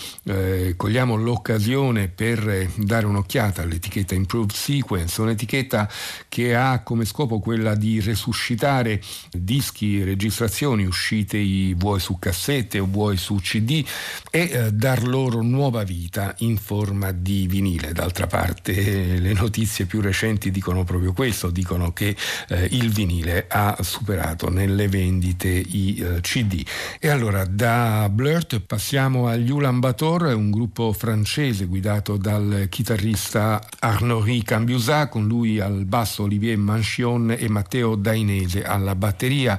cogliamo 0.77 1.17
l'occasione 1.17 2.09
per 2.09 2.71
dare 2.77 3.07
un'occhiata 3.07 3.63
all'etichetta 3.63 4.15
Improved 4.15 4.53
Sequence, 4.53 5.21
un'etichetta 5.21 5.89
che 6.29 6.55
ha 6.55 6.83
come 6.83 7.05
scopo 7.05 7.39
quella 7.39 7.75
di 7.75 8.01
resuscitare 8.01 9.01
dischi, 9.31 10.03
registrazioni 10.03 10.81
canzoni 10.81 10.87
uscite 11.21 11.75
vuoi 11.75 12.01
su 12.01 12.19
cassette 12.19 12.79
o 12.79 12.87
vuoi 12.87 13.17
su 13.17 13.37
CD 13.37 13.85
e 14.31 14.51
eh, 14.53 14.73
dar 14.73 15.07
loro 15.07 15.43
nuova 15.43 15.83
vita 15.85 16.35
in 16.39 16.57
forma 16.57 17.13
di 17.13 17.47
vinile. 17.47 17.93
D'altra 17.93 18.27
parte 18.27 18.75
eh, 18.75 19.19
le 19.19 19.33
notizie 19.33 19.85
più 19.85 20.01
recenti 20.01 20.51
dicono 20.51 20.85
proprio 20.85 21.13
questo, 21.13 21.51
dicono 21.51 21.93
che 21.93 22.17
eh, 22.49 22.69
il 22.73 22.91
vinile 22.91 23.47
ha 23.49 23.77
superato 23.83 24.49
nelle 24.51 24.89
vendite 24.89 25.49
i 25.49 25.99
eh, 25.99 26.21
CD. 26.21 26.65
E 26.99 27.09
allora 27.09 27.45
da 27.45 28.09
Blurt 28.11 28.61
passiamo 28.61 29.29
agli 29.29 29.51
Ulan 29.51 29.81
Bator, 29.81 30.35
un 30.35 30.51
gruppo 30.51 30.93
francese 30.93 31.67
guidato 31.67 32.17
dal 32.17 32.67
chitarrista 32.69 33.63
Arnaud 33.79 34.43
Cambiusat, 34.43 35.09
con 35.09 35.27
lui 35.27 35.61
al 35.61 35.85
basso 35.85 36.25
Olivier 36.25 36.57
Manchion 36.57 37.35
e 37.39 37.49
Matteo 37.49 37.95
Dainese 37.95 38.63
alla 38.65 38.95
batteria 38.95 39.59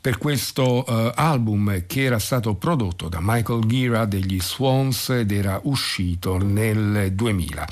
per 0.00 0.18
questo 0.18 0.84
uh, 0.86 1.12
album 1.14 1.84
che 1.86 2.02
era 2.02 2.18
stato 2.18 2.54
prodotto 2.54 3.08
da 3.08 3.18
Michael 3.20 3.64
Gira 3.66 4.04
degli 4.04 4.40
Swans 4.40 5.10
ed 5.10 5.32
era 5.32 5.60
uscito 5.64 6.38
nel 6.38 7.12
2000. 7.12 7.68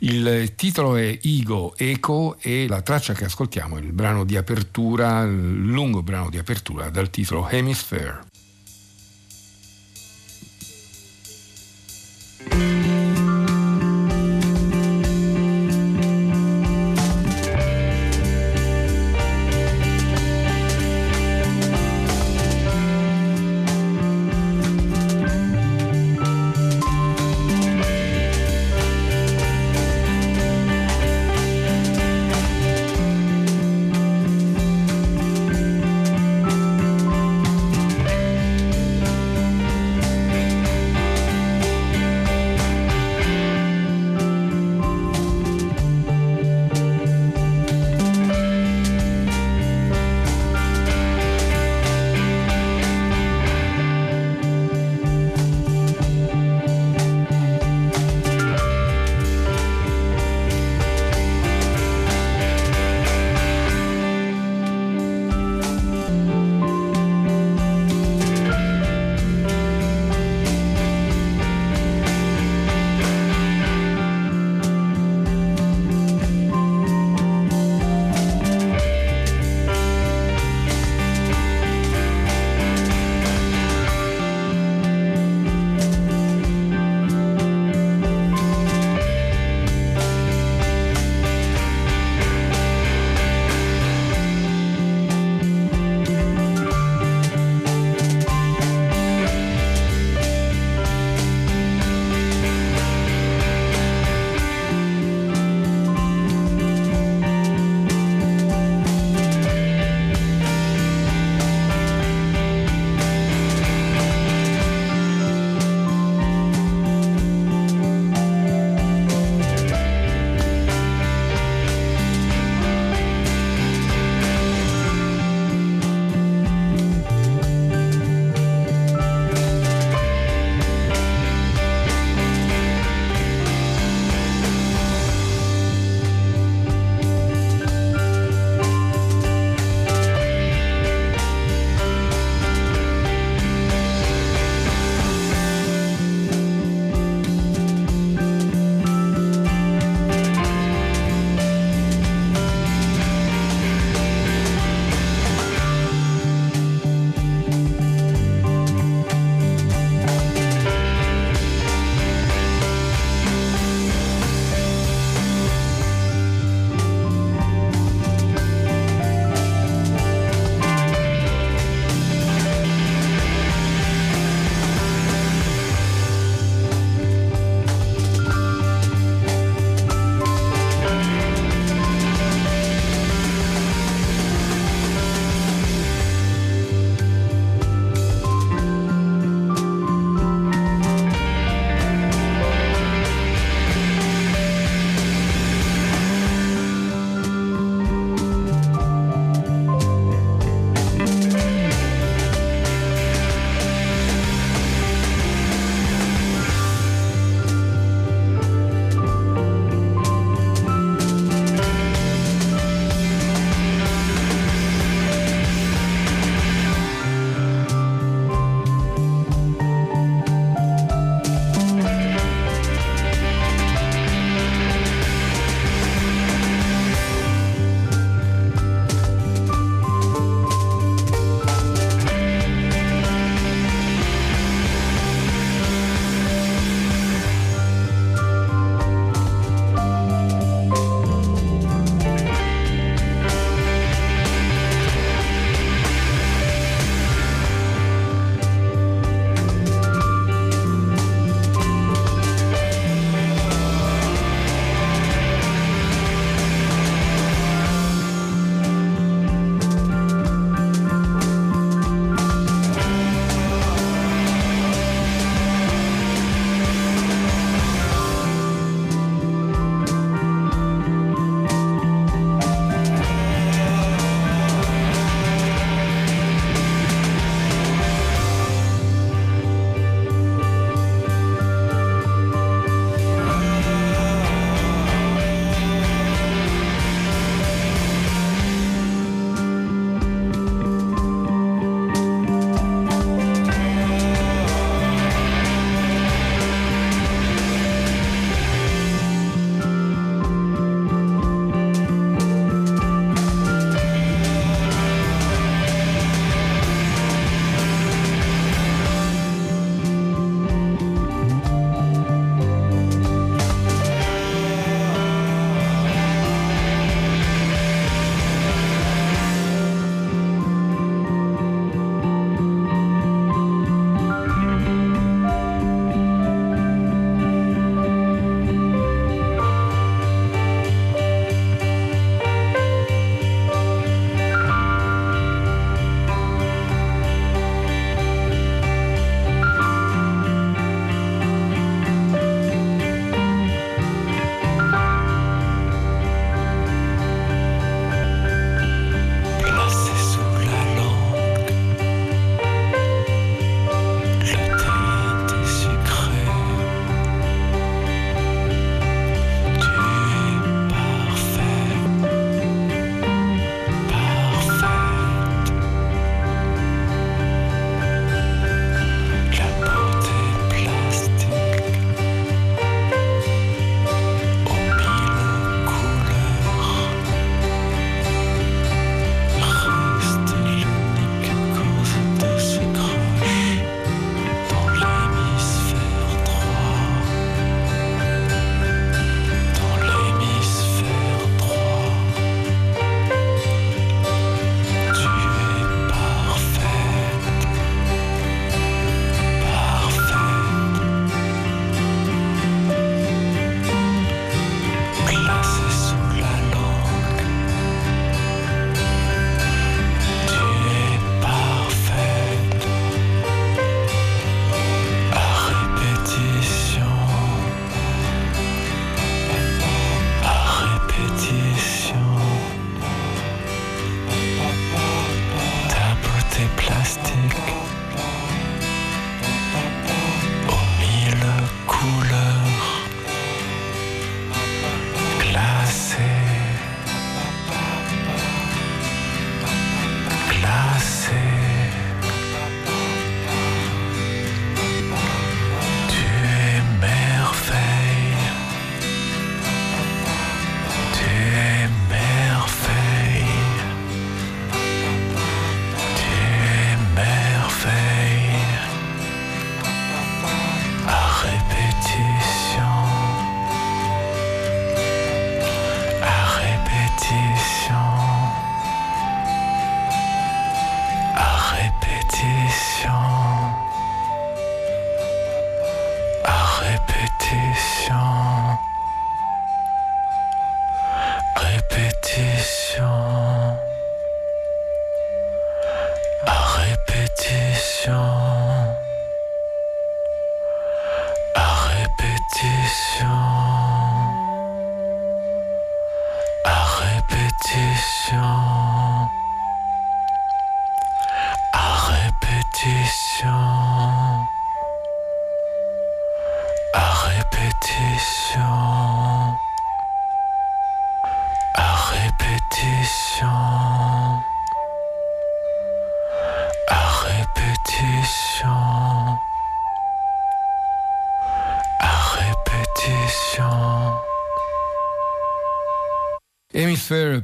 Il 0.00 0.54
titolo 0.54 0.96
è 0.96 1.18
Ego 1.22 1.74
Echo 1.76 2.36
e 2.40 2.66
la 2.68 2.82
traccia 2.82 3.12
che 3.14 3.24
ascoltiamo 3.24 3.76
è 3.76 3.80
il 3.80 3.92
brano 3.92 4.24
di 4.24 4.36
apertura, 4.36 5.22
il 5.22 5.66
lungo 5.66 6.02
brano 6.02 6.30
di 6.30 6.38
apertura 6.38 6.90
dal 6.90 7.10
titolo 7.10 7.48
Hemisphere. 7.48 8.27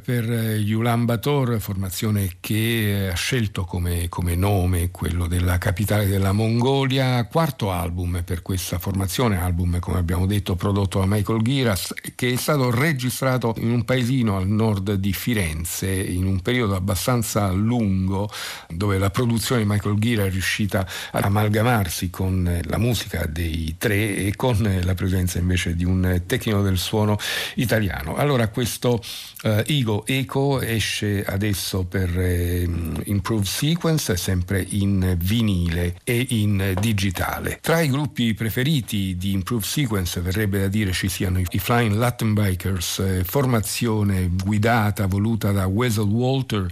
Per 0.05 0.27
gli 0.27 0.73
Ulan 0.73 1.07
Bator, 1.07 1.59
formazione 1.61 2.37
che 2.39 3.09
ha 3.11 3.15
scelto 3.15 3.65
come, 3.65 4.11
come, 4.11 4.35
nome 4.35 4.91
quello 4.91 5.27
della 5.27 5.57
capitale 5.57 6.07
della 6.07 6.33
Mongolia, 6.33 7.25
quarto 7.25 7.73
album 7.73 8.21
per 8.23 8.43
questa 8.43 8.79
formazione, 8.79 9.41
album 9.41 9.79
come 9.79 9.97
abbiamo 9.99 10.27
detto 10.27 10.57
prodotto 10.57 10.99
da 10.99 11.07
Michael 11.07 11.41
Giras, 11.41 11.95
che 12.15 12.33
è 12.33 12.37
stato 12.37 12.71
registrato 12.71 13.55
in 13.57 13.71
un 13.71 13.85
paesino 13.85 14.37
al 14.37 14.47
nord 14.47 14.93
di 14.93 15.15
Firenze 15.15 15.91
in 15.91 16.27
un 16.27 16.43
periodo 16.43 16.77
abbastanza 16.77 17.51
lungo 17.51 18.31
dove 18.69 18.99
la 18.99 19.09
produzione 19.09 19.63
di 19.63 19.69
Michael 19.69 19.99
Gira 19.99 20.25
è 20.25 20.31
riuscita 20.31 20.87
ad 21.13 21.25
amalgamarsi 21.25 22.11
con 22.11 22.61
la 22.65 22.79
musica 22.79 23.25
dei 23.25 23.77
tre 23.79 24.17
e 24.17 24.37
con 24.37 24.81
la 24.83 24.95
presenza 24.95 25.39
invece 25.39 25.75
di 25.75 25.87
un 25.87 26.25
tecnico 26.27 26.61
del 26.61 26.77
suono 26.77 27.17
italiano. 27.55 28.17
Allora 28.17 28.49
questo 28.49 29.01
Uh, 29.45 29.63
Igo 29.95 30.05
Eco 30.07 30.61
esce 30.61 31.24
adesso 31.24 31.84
per 31.84 32.18
eh, 32.18 32.66
Improved 33.05 33.47
Sequence, 33.47 34.16
sempre 34.16 34.66
in 34.70 35.16
vinile 35.18 35.97
e 36.03 36.26
in 36.30 36.74
digitale. 36.80 37.59
Tra 37.61 37.80
i 37.80 37.88
gruppi 37.88 38.34
preferiti 38.34 39.16
di 39.16 39.32
Improved 39.32 39.66
Sequence 39.66 40.20
verrebbe 40.20 40.59
da 40.59 40.68
dire 40.68 40.92
ci 40.92 41.09
siano 41.09 41.38
i 41.38 41.59
Flying 41.59 41.95
Latin 41.95 42.32
Bikers, 42.34 42.99
eh, 42.99 43.24
formazione 43.24 44.30
guidata, 44.42 45.07
voluta 45.07 45.53
da 45.53 45.66
Wessel 45.66 46.05
Walter, 46.05 46.66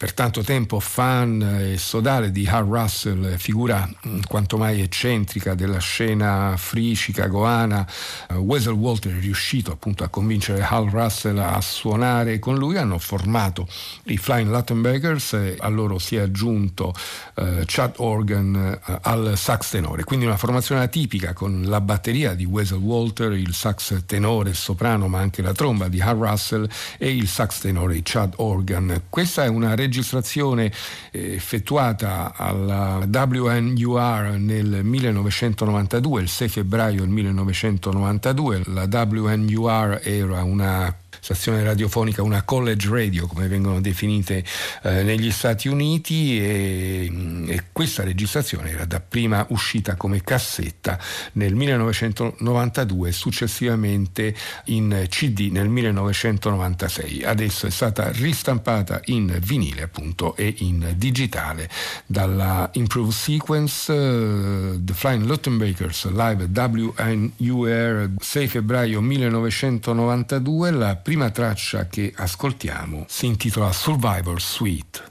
per 0.00 0.14
tanto 0.14 0.42
tempo 0.42 0.80
fan 0.80 1.42
e 1.60 1.76
sodale 1.76 2.32
di 2.32 2.46
Hal 2.46 2.64
Russell, 2.64 3.36
figura 3.36 3.86
mm, 3.86 4.20
quanto 4.26 4.56
mai 4.56 4.80
eccentrica 4.80 5.54
della 5.54 5.76
scena 5.76 6.54
free 6.56 6.94
chicagoana, 6.94 7.86
uh, 8.30 8.34
Wessel 8.36 8.72
Walter 8.72 9.14
è 9.14 9.20
riuscito 9.20 9.70
appunto 9.70 10.02
a 10.02 10.08
convincere 10.08 10.62
Hal 10.62 10.86
Russell 10.86 11.36
a 11.36 11.60
suonare 11.60 12.38
con 12.38 12.56
lui, 12.56 12.78
hanno 12.78 12.96
formato 12.96 13.68
i 14.04 14.16
Flying 14.16 14.50
Lattenbeggers 14.50 15.34
e 15.34 15.56
a 15.58 15.68
loro 15.68 15.98
si 15.98 16.16
è 16.16 16.20
aggiunto 16.20 16.94
uh, 17.34 17.60
Chad 17.66 17.96
Organ 17.96 18.80
uh, 18.82 18.98
al 19.02 19.34
sax 19.36 19.68
tenore, 19.68 20.04
quindi 20.04 20.24
una 20.24 20.38
formazione 20.38 20.80
atipica 20.80 21.34
con 21.34 21.64
la 21.66 21.82
batteria 21.82 22.32
di 22.32 22.46
Wessel 22.46 22.78
Walter, 22.78 23.32
il 23.32 23.52
sax 23.52 24.06
tenore 24.06 24.54
soprano 24.54 25.08
ma 25.08 25.18
anche 25.18 25.42
la 25.42 25.52
tromba 25.52 25.88
di 25.88 26.00
Hal 26.00 26.16
Russell 26.16 26.66
e 26.96 27.14
il 27.14 27.28
sax 27.28 27.60
tenore 27.60 27.92
di 27.92 28.00
Chad 28.02 28.32
Organ. 28.36 29.02
Questa 29.10 29.44
è 29.44 29.48
una 29.48 29.74
registrazione 29.90 30.72
eh, 31.10 31.34
effettuata 31.34 32.32
alla 32.36 33.06
WNUR 33.10 34.36
nel 34.38 34.84
1992, 34.84 36.22
il 36.22 36.28
6 36.28 36.48
febbraio 36.48 37.00
del 37.00 37.08
1992. 37.08 38.62
La 38.66 38.88
WNUR 38.88 40.00
era 40.04 40.44
una 40.44 40.94
stazione 41.20 41.62
radiofonica, 41.62 42.22
una 42.22 42.42
college 42.42 42.88
radio 42.88 43.26
come 43.26 43.46
vengono 43.46 43.80
definite 43.80 44.44
eh, 44.82 45.02
negli 45.02 45.30
Stati 45.30 45.68
Uniti 45.68 46.40
e, 46.40 47.08
mm, 47.10 47.50
e, 47.50 47.64
questa 47.72 48.02
registrazione 48.02 48.70
era 48.70 48.84
dapprima 48.84 49.46
uscita 49.50 49.96
come 49.96 50.22
cassetta 50.22 50.98
nel 51.32 51.54
1992 51.54 53.08
e 53.08 53.12
successivamente 53.12 54.34
in 54.66 55.06
CD 55.08 55.50
nel 55.50 55.68
1996. 55.68 57.24
Adesso 57.24 57.66
è 57.66 57.70
stata 57.70 58.10
ristampata 58.10 59.00
in 59.06 59.38
vinile 59.42 59.82
appunto 59.82 60.34
e 60.36 60.54
in 60.58 60.94
digitale 60.96 61.68
dalla 62.06 62.68
Improved 62.72 63.12
Sequence 63.12 63.92
uh, 63.92 64.82
The 64.82 64.94
Flying 64.94 65.24
Luttenbakers 65.24 66.10
live 66.10 66.48
WNUR 66.52 68.10
6 68.18 68.48
febbraio 68.48 69.00
1992 69.00 70.70
la 70.70 70.96
prima 71.10 71.30
traccia 71.30 71.88
che 71.88 72.12
ascoltiamo 72.14 73.04
si 73.08 73.26
intitola 73.26 73.72
Survivor 73.72 74.40
Suite. 74.40 75.09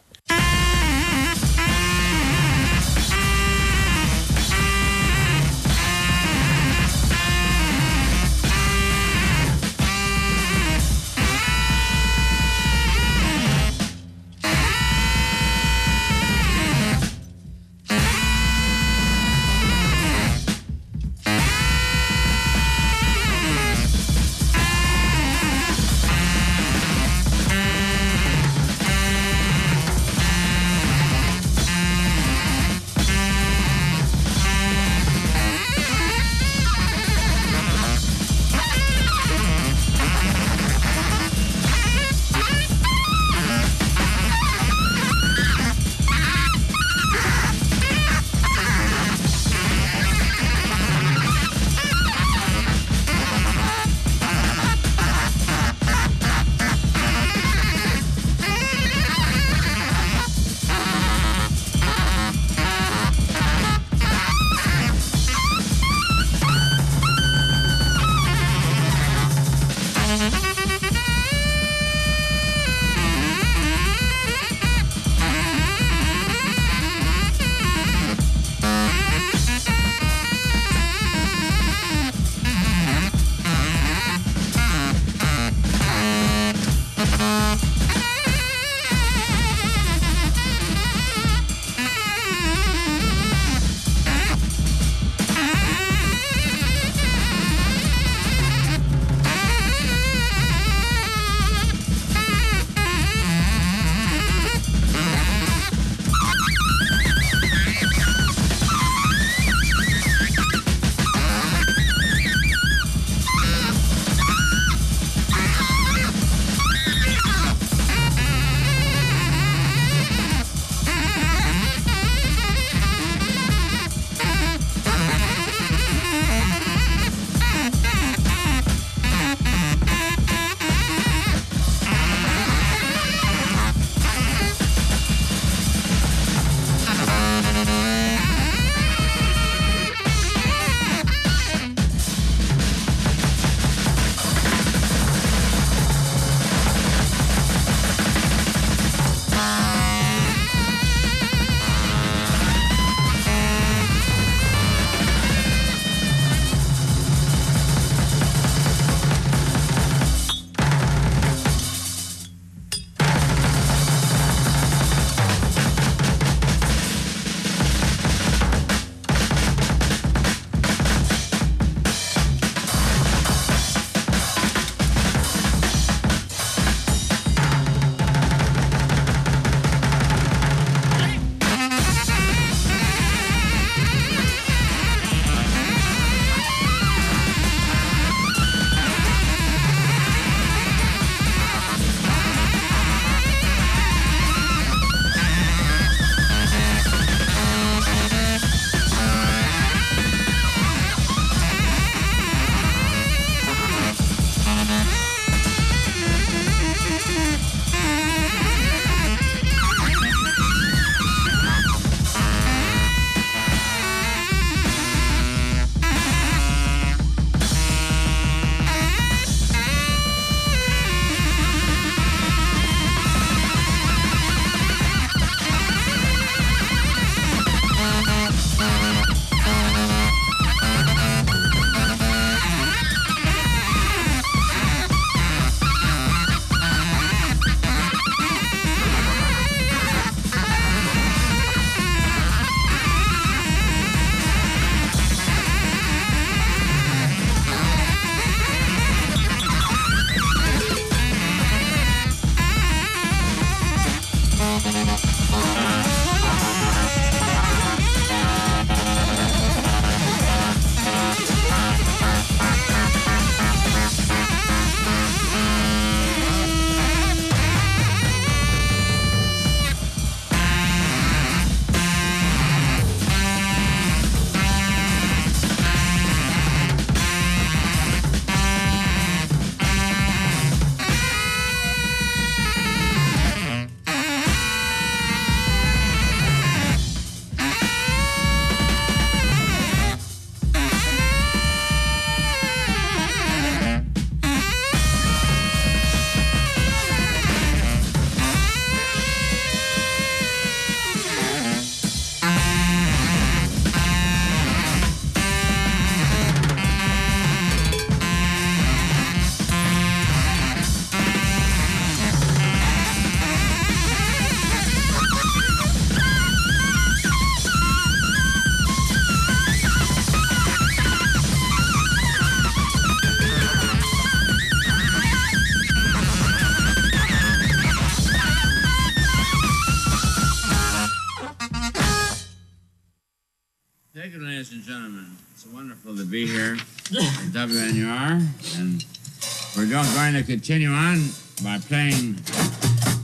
Continue 340.30 340.70
on 340.70 341.10
by 341.44 341.58
playing 341.58 342.14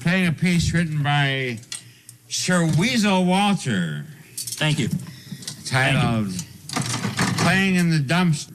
playing 0.02 0.28
a 0.28 0.32
piece 0.32 0.72
written 0.76 1.02
by 1.02 1.58
Sir 2.30 2.72
Weasel 2.78 3.26
Walter. 3.26 4.06
Thank 4.36 4.78
you. 4.78 4.90
Titled 5.66 6.28
the 6.28 6.32
Dumpster. 6.32 6.45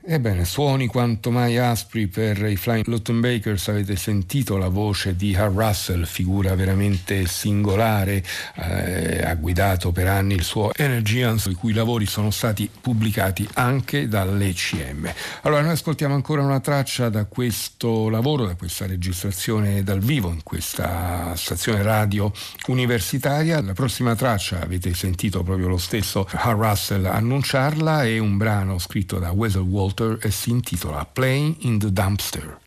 Ebbene, 0.05 0.45
suoni 0.45 0.87
quanto 0.87 1.31
mai 1.31 1.57
aspri 1.57 2.07
per 2.07 2.45
i 2.45 2.57
Flying 2.57 2.87
Luttenbakers, 2.87 3.69
avete 3.69 3.97
sentito 3.97 4.59
la 4.59 4.69
voce 4.69 5.17
di 5.17 5.35
Hal 5.35 5.53
Russell, 5.53 6.05
figura 6.05 6.55
veramente 6.55 7.27
singolare, 7.27 8.23
eh, 8.57 9.23
ha 9.25 9.35
guidato 9.37 9.91
per 9.91 10.07
anni 10.07 10.35
il 10.35 10.43
suo 10.43 10.71
Energians, 10.75 11.47
i 11.47 11.55
cui 11.55 11.73
lavori 11.73 12.05
sono 12.05 12.31
stati 12.31 12.69
pubblicati 12.81 13.49
anche 13.55 14.07
dall'ECM. 14.07 15.11
Allora 15.43 15.63
noi 15.63 15.73
ascoltiamo 15.73 16.15
ancora 16.15 16.43
una 16.43 16.61
traccia 16.61 17.09
da 17.09 17.25
questo 17.25 18.11
lavoro, 18.11 18.45
da 18.45 18.55
questa 18.55 18.87
registrazione 18.87 19.83
dal 19.83 20.01
vivo 20.01 20.29
in 20.29 20.43
questa 20.43 21.33
stazione 21.37 21.83
radio 21.83 22.31
universitaria. 22.67 23.63
La 23.63 23.73
prossima 23.73 24.15
traccia, 24.15 24.61
avete 24.61 24.93
sentito 24.93 25.43
proprio 25.43 25.69
lo 25.69 25.79
stesso 25.79 26.29
Hal 26.31 26.57
Russell 26.57 27.07
annunciarla, 27.07 28.05
è 28.05 28.19
un 28.19 28.37
brano 28.37 28.79
scritto 28.91 29.21
da 29.21 29.31
Wessel 29.31 29.63
Walter 29.63 30.19
e 30.21 30.33
si 30.33 30.51
intitola 30.51 31.05
Playing 31.05 31.59
in 31.61 31.79
the 31.79 31.93
Dumpster. 31.93 32.59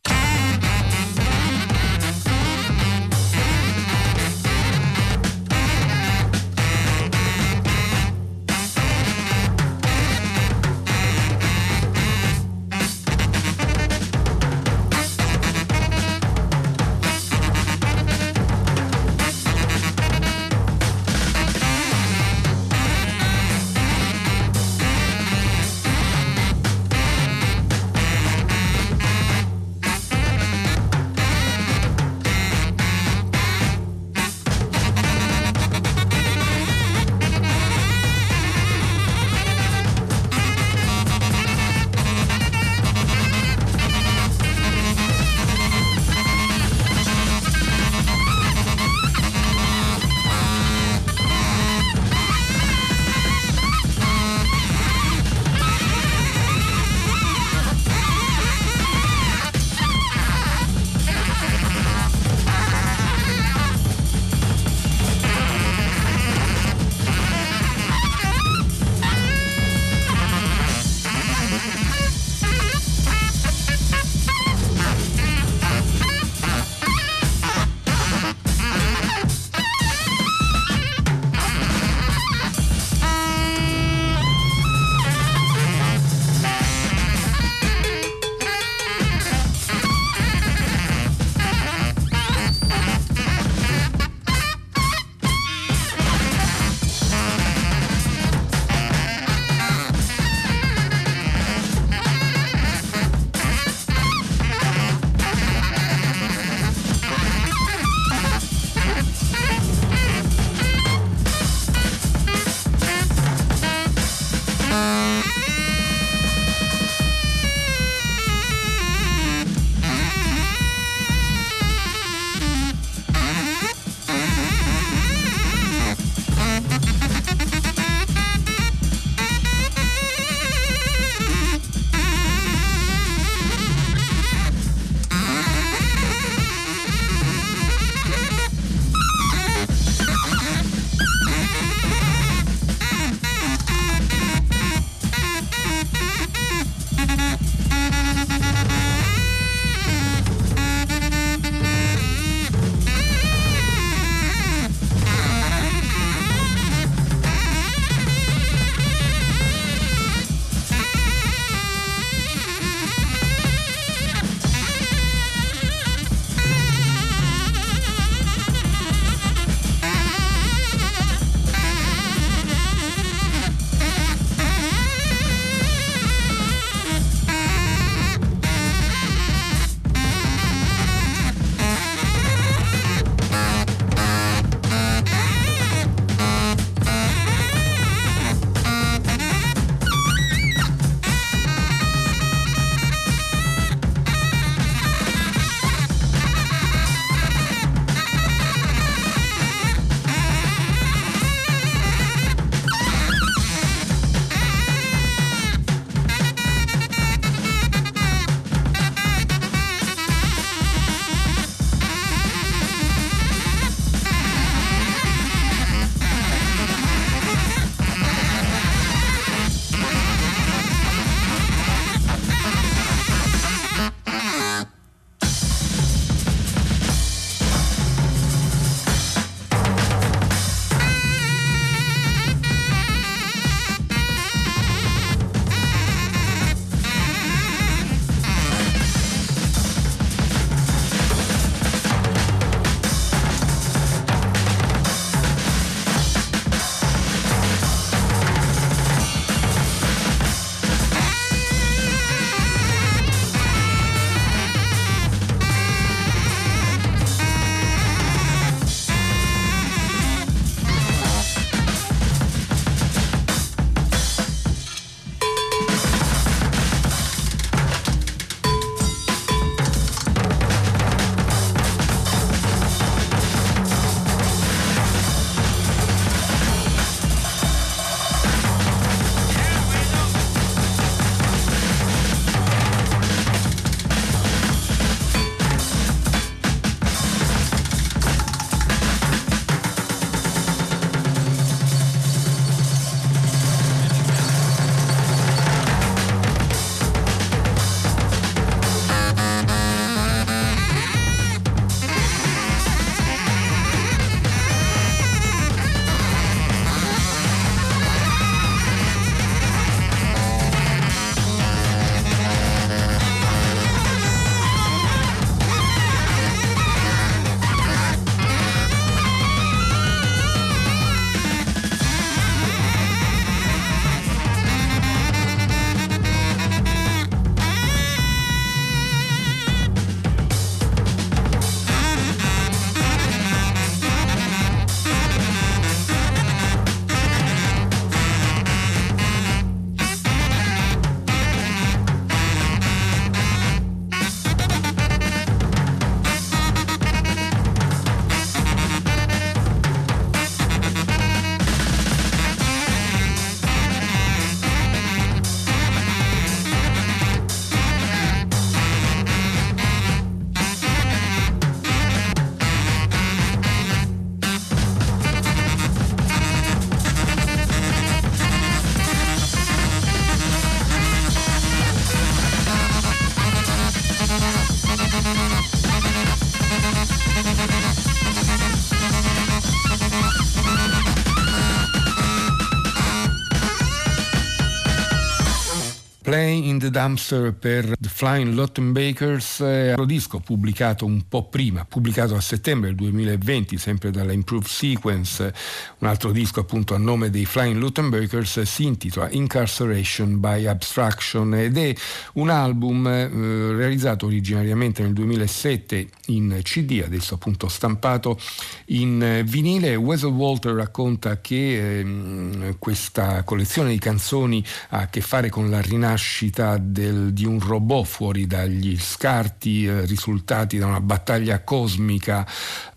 The 386.64 386.70
Dumpster 386.70 387.34
per 387.34 387.76
The 387.78 387.88
Flying 387.88 388.32
Lottenbakers, 388.32 389.40
eh, 389.40 389.74
disco 389.84 390.20
pubblicato 390.20 390.86
un 390.86 391.02
po' 391.08 391.24
prima, 391.24 391.66
pubblicato 391.66 392.14
a 392.14 392.20
settembre 392.20 392.68
del 392.68 392.76
2020, 392.76 393.58
sempre 393.58 393.90
dalla 393.90 394.12
Improved 394.12 394.46
Sequence, 394.46 395.34
un 395.78 395.88
altro 395.88 396.10
disco 396.10 396.40
appunto 396.40 396.74
a 396.74 396.78
nome 396.78 397.10
dei 397.10 397.26
Flying 397.26 397.60
Lottenbakers, 397.60 398.42
si 398.42 398.64
intitola 398.64 399.10
Incarceration 399.10 400.20
by 400.20 400.46
Abstraction 400.46 401.34
ed 401.34 401.58
è 401.58 401.74
un 402.14 402.30
album 402.30 402.86
eh, 402.86 403.08
realizzato 403.54 404.06
originariamente 404.06 404.82
nel 404.82 404.94
2007 404.94 405.88
in 406.06 406.40
CD, 406.42 406.82
adesso 406.84 407.14
appunto 407.14 407.48
stampato 407.48 408.18
in 408.66 409.22
vinile. 409.26 409.74
Wessel 409.74 410.10
Walter 410.10 410.54
racconta 410.54 411.20
che 411.20 411.80
eh, 411.80 412.56
questa 412.58 413.22
collezione 413.22 413.70
di 413.70 413.78
canzoni 413.78 414.42
ha 414.70 414.78
a 414.78 414.88
che 414.88 415.00
fare 415.02 415.28
con 415.28 415.50
la 415.50 415.60
rinascita 415.60 416.53
del, 416.58 417.12
di 417.12 417.24
un 417.24 417.38
robot 417.40 417.84
fuori 417.84 418.26
dagli 418.26 418.78
scarti 418.78 419.66
eh, 419.66 419.84
risultati 419.84 420.58
da 420.58 420.66
una 420.66 420.80
battaglia 420.80 421.42
cosmica 421.42 422.26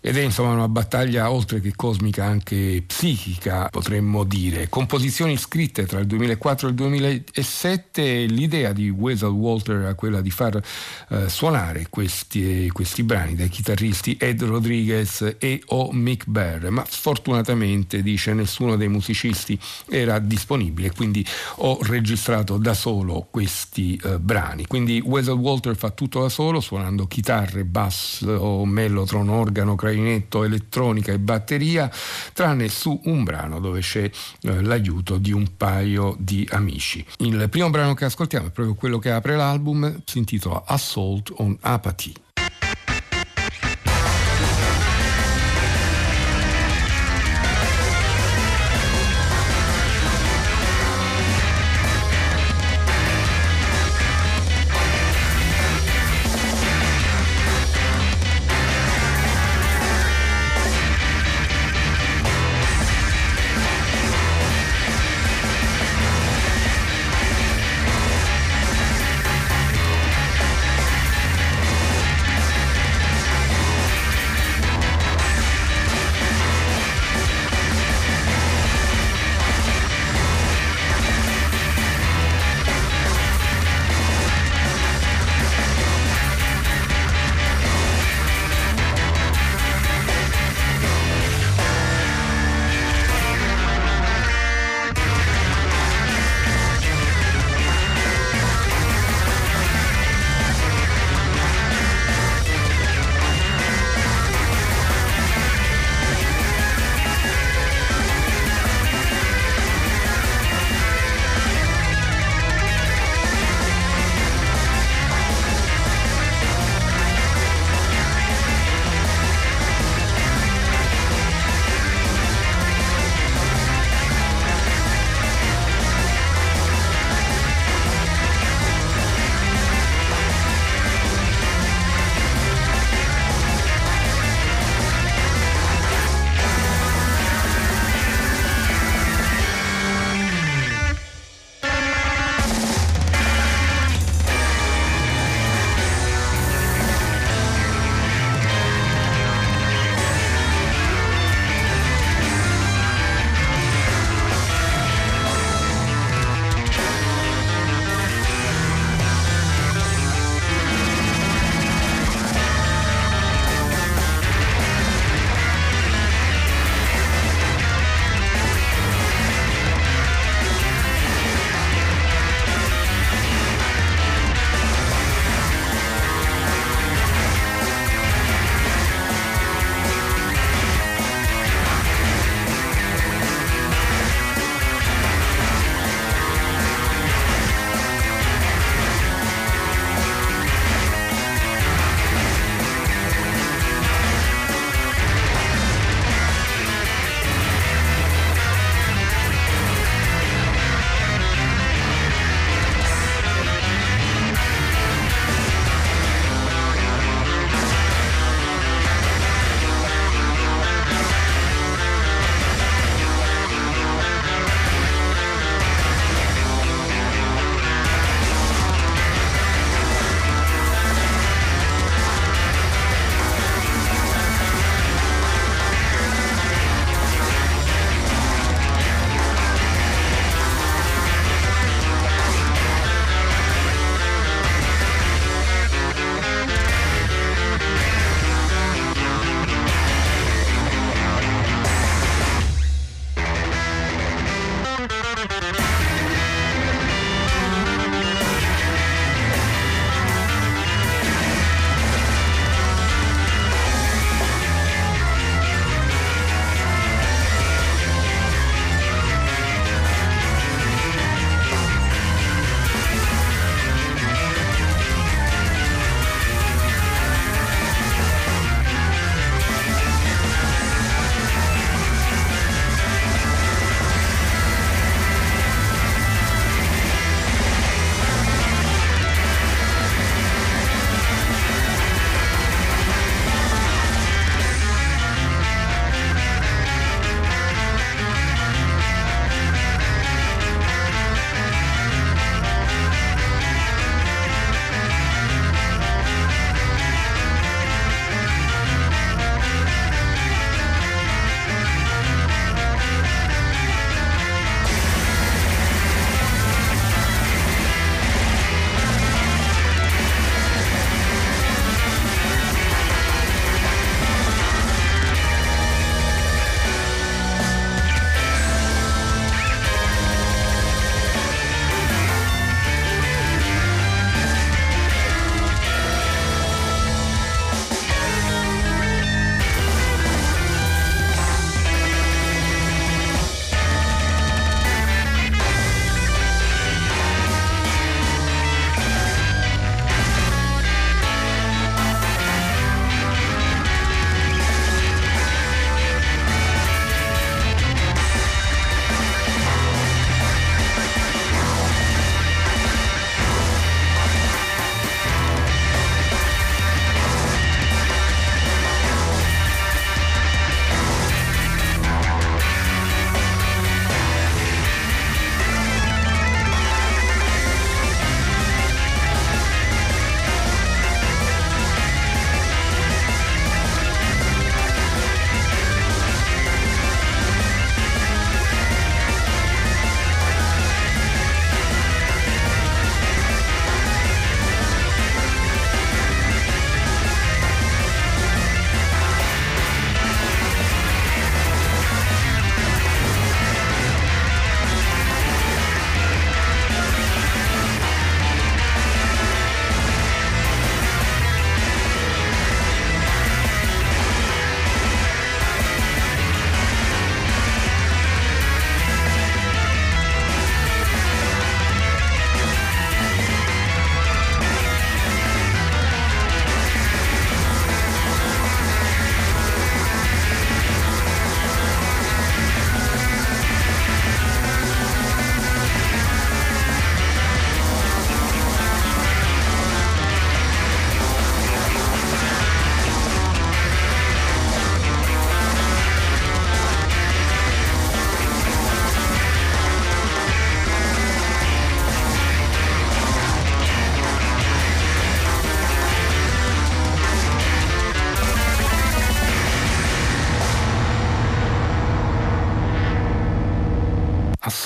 ed 0.00 0.16
è 0.16 0.20
insomma 0.20 0.52
una 0.52 0.68
battaglia 0.68 1.30
oltre 1.30 1.60
che 1.60 1.72
cosmica 1.74 2.24
anche 2.24 2.82
psichica 2.86 3.68
potremmo 3.70 4.24
dire. 4.24 4.68
Composizioni 4.68 5.36
scritte 5.36 5.86
tra 5.86 6.00
il 6.00 6.06
2004 6.06 6.66
e 6.66 6.70
il 6.70 6.76
2007, 6.76 8.24
l'idea 8.26 8.72
di 8.72 8.90
Wessel 8.90 9.30
Walter 9.30 9.76
era 9.76 9.94
quella 9.94 10.20
di 10.20 10.30
far 10.30 10.60
eh, 11.08 11.28
suonare 11.28 11.86
questi, 11.88 12.68
questi, 12.72 13.02
brani 13.02 13.34
dai 13.34 13.48
chitarristi 13.48 14.16
Ed 14.18 14.42
Rodriguez 14.42 15.36
e 15.38 15.62
o 15.66 15.92
Mick 15.92 16.26
Bear, 16.26 16.70
ma 16.70 16.84
sfortunatamente 16.88 18.02
dice 18.02 18.34
nessuno 18.34 18.76
dei 18.76 18.88
musicisti 18.88 19.58
era 19.88 20.18
disponibile, 20.18 20.92
quindi 20.92 21.24
ho 21.56 21.78
registrato 21.82 22.58
da 22.58 22.74
solo 22.74 22.86
solo 22.88 23.26
questi 23.68 24.00
eh, 24.02 24.18
brani. 24.18 24.66
Quindi 24.66 25.00
Wessel 25.04 25.34
Walter 25.34 25.76
fa 25.76 25.90
tutto 25.90 26.22
da 26.22 26.28
solo, 26.28 26.60
suonando 26.60 27.06
chitarre, 27.06 27.64
basso, 27.64 28.64
mellotron, 28.64 29.28
organo, 29.28 29.76
clarinetto, 29.76 30.44
elettronica 30.44 31.12
e 31.12 31.18
batteria, 31.18 31.90
tranne 32.32 32.68
su 32.68 32.98
un 33.04 33.22
brano 33.24 33.60
dove 33.60 33.80
c'è 33.80 34.10
eh, 34.40 34.62
l'aiuto 34.62 35.18
di 35.18 35.32
un 35.32 35.56
paio 35.56 36.16
di 36.18 36.48
amici. 36.50 37.04
Il 37.18 37.48
primo 37.50 37.70
brano 37.70 37.94
che 37.94 38.06
ascoltiamo 38.06 38.46
è 38.46 38.50
proprio 38.50 38.74
quello 38.74 38.98
che 38.98 39.10
apre 39.10 39.36
l'album, 39.36 40.02
si 40.04 40.18
intitola 40.18 40.64
Assault 40.66 41.32
on 41.36 41.56
Apathy. 41.60 42.12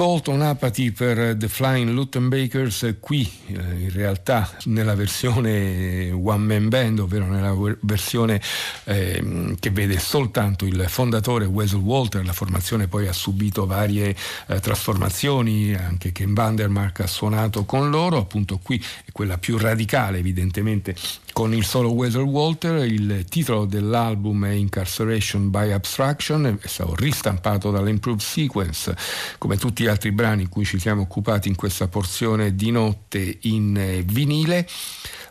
On 0.05 0.43
Apathy 0.43 0.91
per 0.91 1.37
The 1.37 1.47
Flying 1.47 1.91
Luttenbakers, 1.91 2.97
qui 2.99 3.31
eh, 3.47 3.53
in 3.53 3.91
realtà 3.93 4.51
nella 4.65 4.97
versione 4.97 6.11
One 6.11 6.45
Man 6.45 6.69
Band, 6.69 6.99
ovvero 6.99 7.27
nella 7.27 7.55
versione 7.83 8.41
eh, 8.85 9.55
che 9.61 9.71
vede 9.71 10.01
soltanto 10.01 10.65
il 10.65 10.87
fondatore 10.89 11.45
Wessel 11.45 11.79
Walter, 11.79 12.25
la 12.25 12.33
formazione 12.33 12.89
poi 12.89 13.07
ha 13.07 13.13
subito 13.13 13.65
varie 13.65 14.17
eh, 14.49 14.59
trasformazioni, 14.59 15.73
anche 15.75 16.11
Ken 16.11 16.35
Vandermark 16.35 17.01
ha 17.01 17.07
suonato 17.07 17.65
con 17.65 17.89
loro, 17.89 18.19
appunto 18.19 18.59
qui 18.61 18.85
è 19.05 19.13
quella 19.13 19.39
più 19.39 19.57
radicale 19.57 20.19
evidentemente 20.19 20.97
con 21.33 21.55
il 21.55 21.65
solo 21.65 21.93
Wessel 21.93 22.23
Walter, 22.23 22.85
il 22.85 23.25
titolo 23.29 23.65
dell'album 23.65 24.47
è 24.47 24.51
Incarceration 24.51 25.51
by 25.51 25.73
Abstraction, 25.73 26.59
è 26.61 26.67
stato 26.67 26.95
ristampato 26.95 27.71
dall'Improved 27.71 28.21
Sequence, 28.21 28.95
come 29.39 29.57
tutti 29.57 29.83
gli 29.85 29.87
altri 29.87 30.13
brani 30.13 30.43
in 30.43 30.49
cui 30.49 30.65
ci 30.65 30.79
siamo 30.79 31.03
occupati 31.03 31.49
in 31.49 31.55
questa 31.55 31.89
porzione 31.89 32.55
di 32.55 32.71
notte 32.71 33.39
in 33.43 33.77
eh, 33.77 34.03
vinile. 34.03 34.69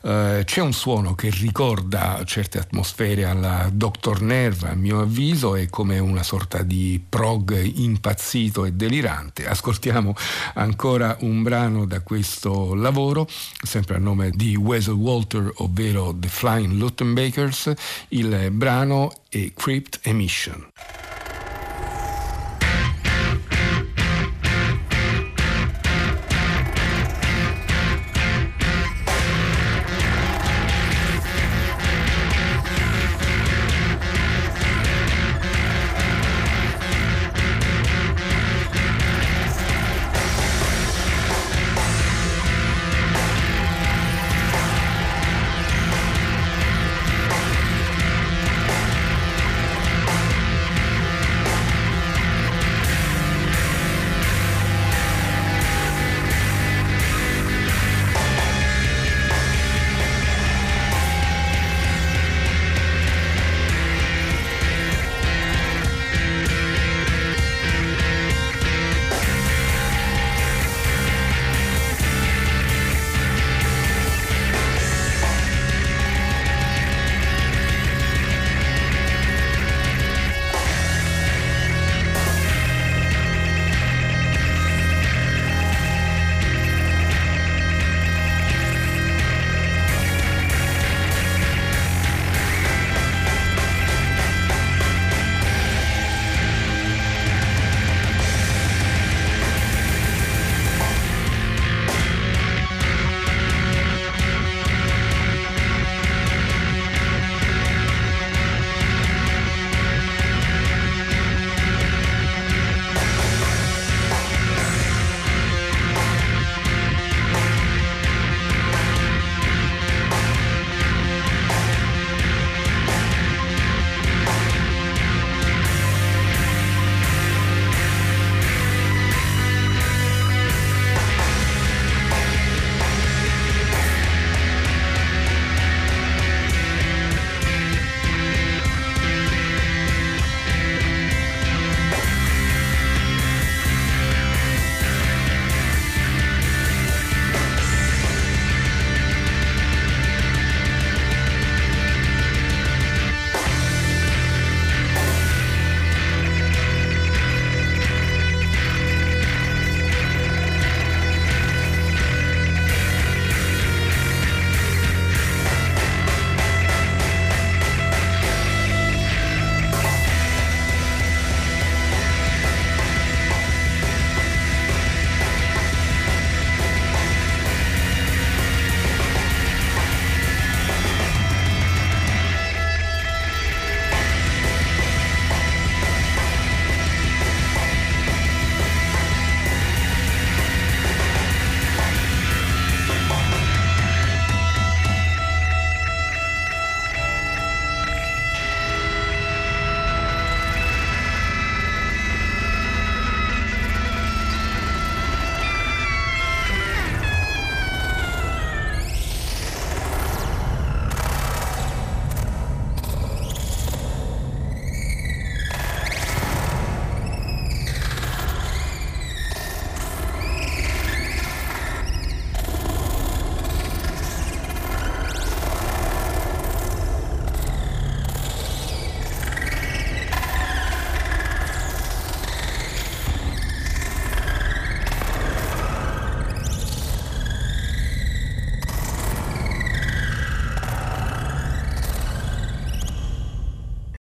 Uh, 0.02 0.44
c'è 0.44 0.62
un 0.62 0.74
suono 0.74 1.14
che 1.14 1.30
ricorda 1.30 2.24
certe 2.26 2.58
atmosfere 2.58 3.26
alla 3.26 3.70
Dr. 3.72 4.22
Nerve, 4.22 4.70
a 4.70 4.74
mio 4.74 5.02
avviso, 5.02 5.56
è 5.56 5.70
come 5.70 6.00
una 6.00 6.24
sorta 6.24 6.64
di 6.64 7.04
prog 7.08 7.56
impazzito 7.62 8.66
e 8.66 8.74
delirante. 8.74 9.48
Ascoltiamo 9.48 10.16
ancora 10.56 11.16
un 11.22 11.44
brano 11.44 11.86
da 11.86 12.02
questo 12.02 12.74
lavoro, 12.74 13.28
sempre 13.62 13.96
a 13.96 14.00
nome 14.00 14.32
di 14.32 14.56
Wessel 14.56 14.96
Walter, 14.96 15.52
ovvero 15.58 16.16
The 16.18 16.28
Flying 16.28 16.74
Luttenbakers. 16.74 17.72
Il 18.10 18.50
brano 18.52 19.14
è 19.30 19.52
Crypt 19.54 20.00
Emission. 20.02 20.70